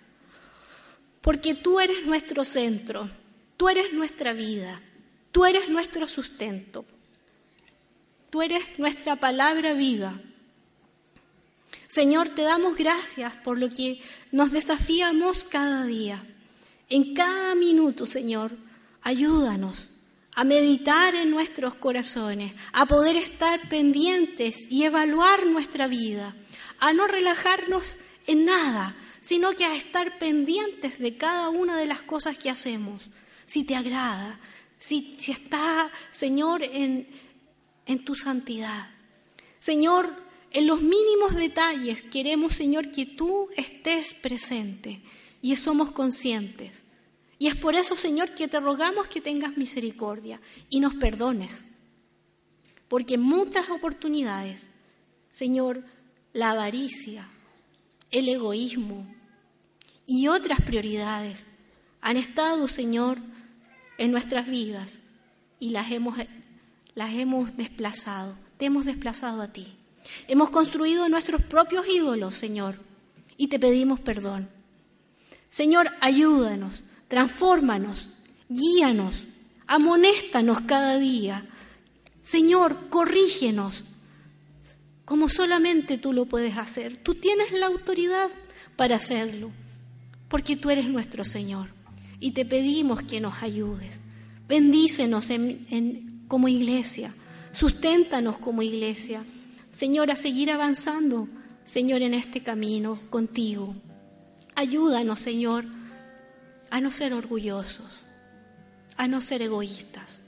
porque 1.20 1.54
tú 1.54 1.80
eres 1.80 2.06
nuestro 2.06 2.44
centro, 2.44 3.10
tú 3.56 3.68
eres 3.68 3.92
nuestra 3.92 4.32
vida, 4.32 4.80
tú 5.32 5.44
eres 5.44 5.68
nuestro 5.68 6.08
sustento. 6.08 6.84
Tú 8.30 8.42
eres 8.42 8.62
nuestra 8.78 9.16
palabra 9.16 9.72
viva. 9.72 10.20
Señor, 11.88 12.28
te 12.28 12.42
damos 12.42 12.76
gracias 12.76 13.34
por 13.36 13.58
lo 13.58 13.70
que 13.70 14.02
nos 14.30 14.52
desafiamos 14.52 15.44
cada 15.44 15.84
día. 15.84 16.22
En 16.90 17.14
cada 17.14 17.54
minuto, 17.54 18.04
Señor, 18.04 18.52
ayúdanos 19.02 19.88
a 20.34 20.44
meditar 20.44 21.14
en 21.14 21.30
nuestros 21.30 21.74
corazones, 21.74 22.52
a 22.72 22.84
poder 22.84 23.16
estar 23.16 23.68
pendientes 23.70 24.70
y 24.70 24.84
evaluar 24.84 25.46
nuestra 25.46 25.88
vida, 25.88 26.36
a 26.78 26.92
no 26.92 27.06
relajarnos 27.06 27.96
en 28.26 28.44
nada, 28.44 28.94
sino 29.22 29.52
que 29.52 29.64
a 29.64 29.74
estar 29.74 30.18
pendientes 30.18 30.98
de 30.98 31.16
cada 31.16 31.48
una 31.48 31.78
de 31.78 31.86
las 31.86 32.02
cosas 32.02 32.36
que 32.36 32.50
hacemos, 32.50 33.08
si 33.46 33.64
te 33.64 33.74
agrada, 33.74 34.38
si, 34.78 35.16
está, 35.26 35.90
Señor, 36.12 36.62
en, 36.62 37.08
en 37.86 38.04
tu 38.04 38.14
santidad. 38.14 38.90
Señor, 39.58 40.27
en 40.50 40.66
los 40.66 40.80
mínimos 40.80 41.34
detalles 41.34 42.02
queremos, 42.02 42.54
Señor, 42.54 42.90
que 42.90 43.06
tú 43.06 43.48
estés 43.56 44.14
presente 44.14 45.02
y 45.42 45.54
somos 45.56 45.92
conscientes. 45.92 46.84
Y 47.38 47.46
es 47.46 47.54
por 47.54 47.74
eso, 47.74 47.94
Señor, 47.96 48.34
que 48.34 48.48
te 48.48 48.58
rogamos 48.58 49.06
que 49.06 49.20
tengas 49.20 49.56
misericordia 49.56 50.40
y 50.68 50.80
nos 50.80 50.94
perdones. 50.94 51.64
Porque 52.88 53.14
en 53.14 53.20
muchas 53.20 53.70
oportunidades, 53.70 54.70
Señor, 55.30 55.84
la 56.32 56.50
avaricia, 56.50 57.28
el 58.10 58.28
egoísmo 58.28 59.06
y 60.06 60.28
otras 60.28 60.60
prioridades 60.62 61.46
han 62.00 62.16
estado, 62.16 62.66
Señor, 62.66 63.18
en 63.98 64.10
nuestras 64.10 64.48
vidas 64.48 65.00
y 65.60 65.70
las 65.70 65.92
hemos, 65.92 66.18
las 66.94 67.14
hemos 67.14 67.56
desplazado. 67.56 68.36
Te 68.56 68.66
hemos 68.66 68.86
desplazado 68.86 69.42
a 69.42 69.52
ti. 69.52 69.77
Hemos 70.26 70.50
construido 70.50 71.08
nuestros 71.08 71.42
propios 71.42 71.86
ídolos, 71.88 72.34
Señor, 72.34 72.80
y 73.36 73.48
te 73.48 73.58
pedimos 73.58 74.00
perdón. 74.00 74.48
Señor, 75.50 75.90
ayúdanos 76.00 76.82
transfórmanos, 77.08 78.10
guíanos, 78.48 79.24
amonéstanos 79.66 80.60
cada 80.60 80.98
día. 80.98 81.46
Señor, 82.22 82.88
corrígenos, 82.90 83.84
como 85.04 85.28
solamente 85.28 85.96
tú 85.96 86.12
lo 86.12 86.26
puedes 86.26 86.56
hacer. 86.58 86.98
Tú 86.98 87.14
tienes 87.14 87.50
la 87.52 87.66
autoridad 87.66 88.30
para 88.76 88.96
hacerlo, 88.96 89.50
porque 90.28 90.56
tú 90.56 90.70
eres 90.70 90.88
nuestro 90.88 91.24
Señor. 91.24 91.70
Y 92.20 92.32
te 92.32 92.44
pedimos 92.44 93.02
que 93.02 93.20
nos 93.20 93.42
ayudes. 93.42 94.00
Bendícenos 94.46 95.28
como 96.26 96.48
iglesia, 96.48 97.14
susténtanos 97.52 98.36
como 98.38 98.62
iglesia. 98.62 99.24
Señor, 99.78 100.10
a 100.10 100.16
seguir 100.16 100.50
avanzando, 100.50 101.28
Señor, 101.62 102.02
en 102.02 102.12
este 102.12 102.42
camino 102.42 102.98
contigo. 103.10 103.76
Ayúdanos, 104.56 105.20
Señor 105.20 105.66
a 106.68 106.80
no 106.80 106.90
ser 106.90 107.14
orgullosos, 107.14 108.04
a 108.96 109.06
no 109.06 109.20
ser 109.20 109.40
egoístas, 109.42 110.20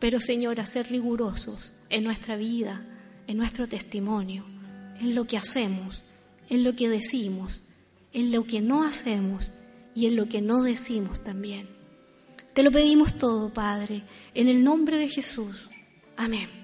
pero 0.00 0.18
Señor, 0.18 0.58
a 0.58 0.66
ser 0.66 0.90
rigurosos 0.90 1.72
en 1.90 2.02
nuestra 2.02 2.34
vida, 2.34 2.84
en 3.28 3.36
nuestro 3.36 3.68
testimonio, 3.68 4.44
en 4.98 5.14
lo 5.14 5.28
que 5.28 5.36
hacemos, 5.36 6.02
en 6.50 6.64
lo 6.64 6.74
que 6.74 6.88
decimos, 6.88 7.62
en 8.12 8.32
lo 8.32 8.48
que 8.48 8.60
no 8.60 8.82
hacemos 8.82 9.52
y 9.94 10.06
en 10.06 10.16
lo 10.16 10.28
que 10.28 10.42
no 10.42 10.62
decimos 10.62 11.22
también. 11.22 11.68
Te 12.52 12.64
lo 12.64 12.72
pedimos 12.72 13.16
todo, 13.16 13.54
Padre, 13.54 14.02
en 14.34 14.48
el 14.48 14.64
nombre 14.64 14.98
de 14.98 15.08
Jesús. 15.08 15.68
Amén. 16.16 16.63